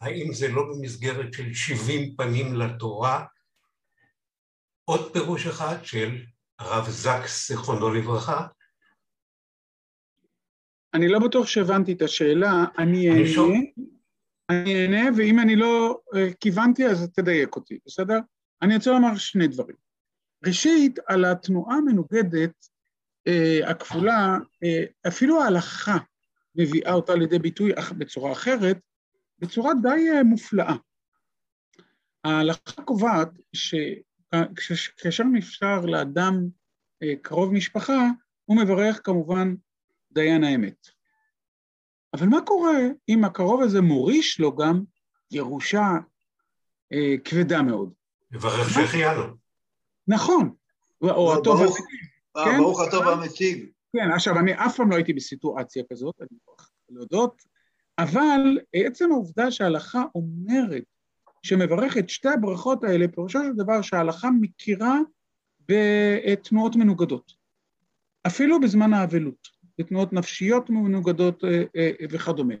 [0.00, 3.24] האם זה לא במסגרת של שבעים פנים לתורה?
[4.84, 6.24] עוד פירוש אחד של
[6.58, 8.46] הרב זקס, זיכרונו לברכה,
[10.94, 13.10] אני לא בטוח שהבנתי את השאלה, אני.
[13.10, 13.58] אענה,
[14.52, 18.18] אני אענה, ואם אני לא אה, כיוונתי אז תדייק אותי, בסדר?
[18.62, 19.76] אני רוצה לומר שני דברים.
[20.46, 22.68] ראשית, על התנועה המנוגדת
[23.26, 25.98] אה, הכפולה, אה, אפילו ההלכה
[26.54, 28.78] מביאה אותה לידי ביטוי אך בצורה אחרת,
[29.38, 30.74] בצורה די אה, מופלאה.
[32.24, 33.28] ההלכה קובעת
[34.58, 36.48] שכאשר נפטר לאדם
[37.02, 38.08] אה, קרוב משפחה,
[38.44, 39.54] הוא מברך כמובן
[40.12, 40.86] דיין האמת.
[42.14, 44.82] אבל מה קורה אם הקרוב הזה מוריש לו גם
[45.30, 45.88] ירושה
[46.92, 47.92] אה, כבדה מאוד?
[48.30, 49.22] מברך שהחיינו.
[50.08, 50.54] נכון,
[51.02, 51.88] או לא, הטוב ברוך- הזה.
[52.36, 52.58] אה, כן.
[52.58, 53.66] ברוך הטוב והמציג.
[53.96, 57.42] כן, עכשיו, אני אף פעם לא הייתי בסיטואציה כזאת, אני מוכרח להודות,
[57.98, 60.82] אבל עצם העובדה שההלכה אומרת
[61.42, 64.98] שמברך את שתי הברכות האלה, פירושו של דבר שההלכה מכירה
[65.68, 67.32] בתנועות מנוגדות,
[68.26, 69.48] אפילו בזמן האבלות.
[69.80, 71.44] ותנועות נפשיות מנוגדות
[72.10, 72.54] וכדומה.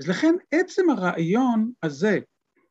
[0.00, 2.18] אז לכן עצם הרעיון הזה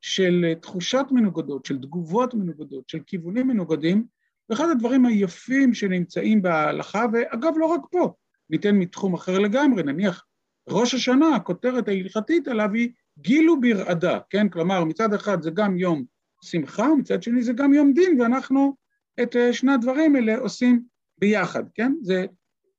[0.02, 4.06] של תחושות מנוגדות, של תגובות מנוגדות, של כיוונים מנוגדים,
[4.48, 8.14] זה אחד הדברים היפים שנמצאים בהלכה, ואגב, לא רק פה,
[8.50, 10.26] ניתן מתחום אחר לגמרי, נניח
[10.70, 14.50] ראש השנה, הכותרת ההלכתית עליו היא גילו ברעדה, כן?
[14.50, 16.04] כלומר, מצד אחד זה גם יום
[16.44, 18.76] שמחה, מצד שני זה גם יום דין, ואנחנו
[19.22, 20.84] את אה, שני הדברים האלה עושים
[21.18, 21.94] ביחד, כן?
[22.02, 22.26] זה,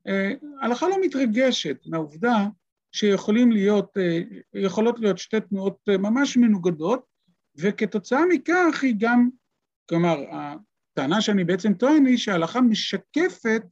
[0.06, 2.46] אה, הלכה לא מתרגשת מהעובדה
[2.92, 4.20] שיכולים להיות, אה,
[4.54, 7.04] יכולות להיות שתי תנועות ממש מנוגדות,
[7.58, 9.28] וכתוצאה מכך היא גם,
[9.88, 13.62] כלומר, הטענה שאני בעצם טוען היא שההלכה משקפת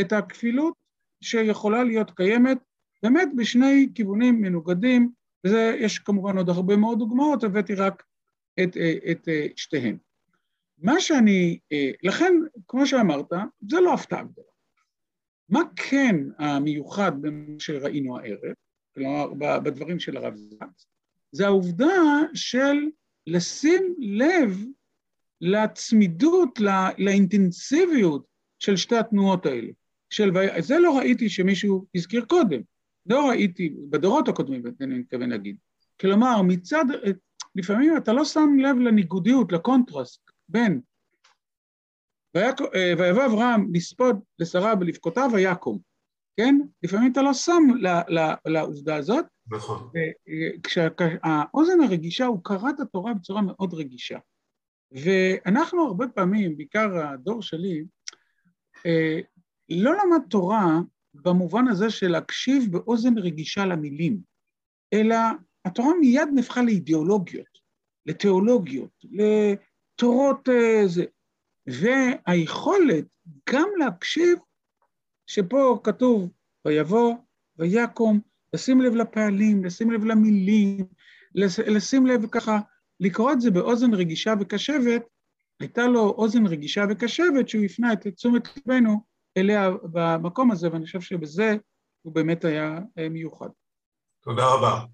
[0.00, 0.74] את הכפילות
[1.20, 2.58] שיכולה להיות קיימת
[3.02, 5.10] באמת בשני כיוונים מנוגדים,
[5.46, 8.02] ויש כמובן עוד הרבה מאוד דוגמאות, הבאתי רק
[8.62, 8.76] את,
[9.10, 9.96] את, את שתיהן.
[10.78, 11.58] מה שאני,
[12.02, 12.32] לכן,
[12.68, 13.32] כמו שאמרת,
[13.70, 14.51] זה לא הפתעה גדולה.
[15.52, 18.54] מה כן המיוחד במה שראינו הערב,
[18.94, 20.86] כלומר בדברים של הרב זקס,
[21.32, 22.76] זה העובדה של
[23.26, 24.64] לשים לב
[25.40, 28.24] לצמידות, לא, לאינטנסיביות
[28.58, 29.72] של שתי התנועות האלה.
[30.10, 30.30] של,
[30.60, 32.60] זה לא ראיתי שמישהו הזכיר קודם,
[33.06, 35.56] לא ראיתי, בדורות הקודמים, אני מתכוון להגיד.
[36.00, 36.84] כלומר, מצד,
[37.54, 40.80] לפעמים אתה לא שם לב לניגודיות, לקונטרסט, בין
[42.98, 45.78] ויבוא אברהם לספוד לשרה ולבכותיו ויקום,
[46.36, 46.58] כן?
[46.82, 47.62] לפעמים אתה לא שם
[48.46, 49.24] לעובדה הזאת.
[49.46, 49.90] נכון.
[50.62, 54.18] כשהאוזן הרגישה, הוא קרא את התורה בצורה מאוד רגישה.
[54.92, 57.84] ואנחנו הרבה פעמים, בעיקר הדור שלי,
[58.86, 59.20] אה,
[59.68, 60.80] לא למד תורה
[61.14, 64.20] במובן הזה של להקשיב באוזן רגישה למילים,
[64.92, 65.16] אלא
[65.64, 67.58] התורה מיד נהפכה לאידיאולוגיות,
[68.06, 71.04] לתיאולוגיות, לתורות אה, זה.
[71.66, 73.04] והיכולת
[73.50, 74.38] גם להקשיב,
[75.26, 76.30] שפה כתוב
[76.64, 77.14] ויבוא
[77.58, 78.20] ויקום,
[78.52, 80.86] לשים לב לפעלים, לשים לב למילים,
[81.66, 82.58] לשים לב ככה,
[83.00, 85.02] לקרוא את זה באוזן רגישה וקשבת,
[85.60, 89.04] הייתה לו אוזן רגישה וקשבת שהוא הפנה את תשומת ליבנו
[89.36, 91.56] אליה במקום הזה, ואני חושב שבזה
[92.02, 93.48] הוא באמת היה אה, מיוחד.
[94.22, 94.84] תודה רבה.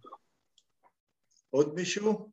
[1.50, 2.30] עוד מישהו?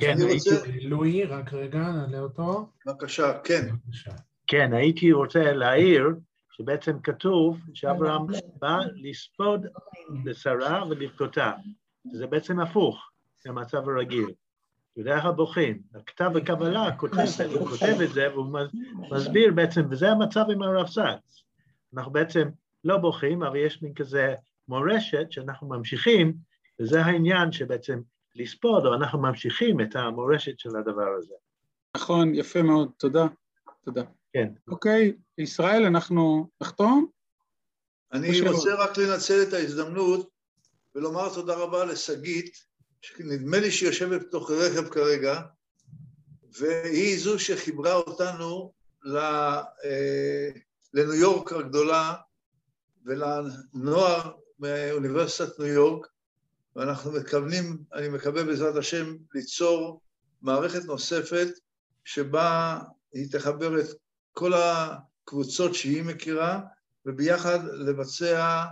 [0.00, 0.80] כן, הייתי...
[0.80, 2.68] לואי, רק רגע, נעלה אותו.
[2.86, 3.68] בבקשה, כן.
[4.46, 6.08] כן, הייתי רוצה להעיר
[6.50, 8.22] שבעצם כתוב שאברהם
[8.60, 9.66] בא לספוד
[10.24, 11.52] לשרה ולבכותה.
[12.12, 13.10] זה בעצם הפוך
[13.46, 14.30] מהמצב הרגיל.
[14.96, 17.18] יודע הבוכים, הכתב הקבלה כותב,
[18.04, 18.58] את זה והוא
[19.10, 21.44] מסביר בעצם, וזה המצב עם הרב זקס.
[21.94, 22.48] אנחנו בעצם
[22.84, 24.34] לא בוכים, אבל יש מין כזה
[24.68, 26.34] מורשת שאנחנו ממשיכים,
[26.80, 28.00] וזה העניין שבעצם
[28.34, 31.34] לספוד, או אנחנו ממשיכים את המורשת של הדבר הזה.
[31.96, 33.26] נכון, יפה מאוד, תודה.
[33.84, 34.02] תודה.
[34.32, 34.48] כן.
[34.68, 37.06] אוקיי, ישראל, אנחנו נחתום?
[38.12, 40.28] אני רוצה רק לנצל את ההזדמנות
[40.94, 42.56] ולומר תודה רבה לשגית,
[43.02, 45.40] שנדמה לי שהיא יושבת בתוך רכב כרגע,
[46.58, 48.72] והיא זו שחיברה אותנו
[49.06, 49.62] אה,
[50.94, 52.14] לניו יורק הגדולה
[53.04, 56.06] ולנוער מאוניברסיטת ניו יורק,
[56.76, 60.00] ואנחנו מתכוונים, אני מקווה בעזרת השם, ליצור
[60.42, 61.48] מערכת נוספת
[62.04, 62.80] שבה
[63.12, 63.86] היא תחבר את
[64.32, 66.60] כל הקבוצות שהיא מכירה,
[67.06, 68.64] וביחד לבצע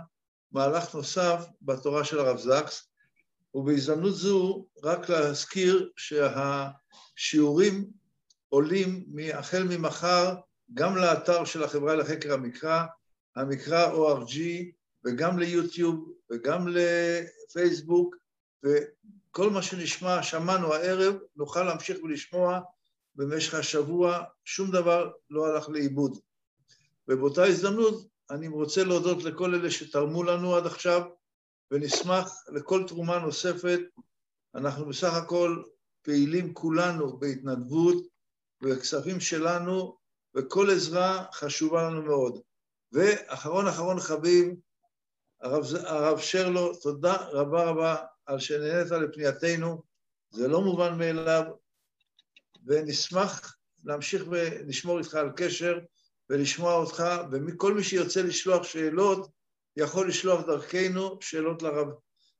[0.51, 2.87] מהלך נוסף בתורה של הרב זקס.
[3.55, 7.89] ובהזדמנות זו רק להזכיר שהשיעורים
[8.49, 10.35] עולים החל ממחר
[10.73, 12.85] גם לאתר של החברה לחקר המקרא,
[13.35, 14.33] המקרא ORG,
[15.05, 18.15] וגם ליוטיוב וגם לפייסבוק,
[18.63, 22.59] וכל מה שנשמע, שמענו הערב, נוכל להמשיך ולשמוע
[23.15, 26.19] במשך השבוע, שום דבר לא הלך לאיבוד.
[27.07, 31.01] ובאותה הזדמנות אני רוצה להודות לכל אלה שתרמו לנו עד עכשיו,
[31.71, 33.79] ונשמח לכל תרומה נוספת.
[34.55, 35.63] אנחנו בסך הכל
[36.01, 38.03] פעילים כולנו בהתנדבות,
[38.63, 39.97] וכספים שלנו,
[40.35, 42.41] וכל עזרה חשובה לנו מאוד.
[42.91, 44.53] ואחרון אחרון חביב,
[45.43, 49.81] הרב, הרב שרלו, תודה רבה רבה על שנהנית לפנייתנו,
[50.31, 51.43] זה לא מובן מאליו,
[52.65, 55.79] ונשמח להמשיך ולשמור איתך על קשר
[56.29, 59.31] ולשמוע אותך, וכל מי שירצה לשלוח שאלות,
[59.77, 61.87] יכול לשלוח דרכנו שאלות לרב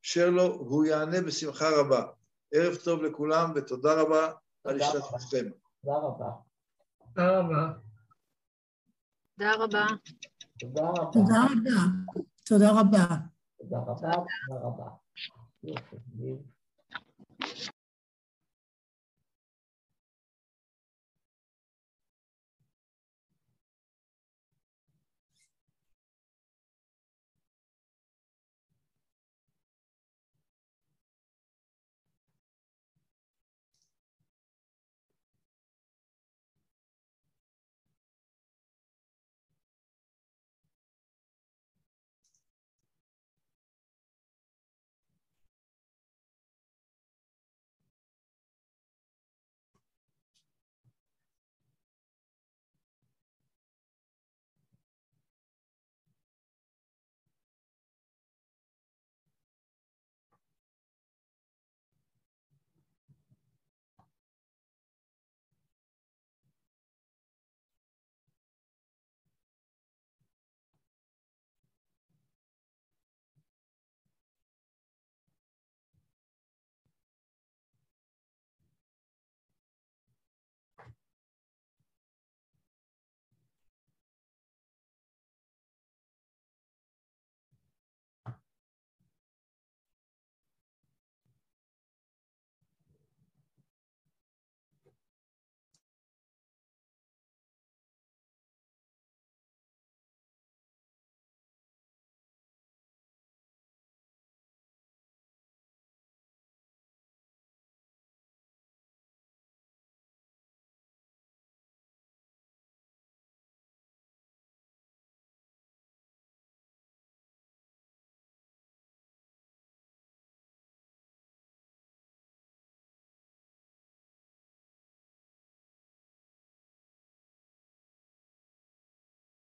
[0.02, 2.06] שרלו, הוא יענה בשמחה רבה.
[2.54, 4.32] ערב טוב לכולם ותודה רבה
[4.64, 5.50] על השתתפותכם.
[5.82, 6.30] תודה רבה.
[7.00, 7.68] תודה רבה.
[9.38, 9.86] תודה רבה.
[10.62, 11.12] תודה רבה.
[11.14, 12.24] תודה רבה.
[12.46, 13.06] תודה רבה.
[13.60, 14.12] תודה רבה.
[14.48, 16.53] תודה רבה.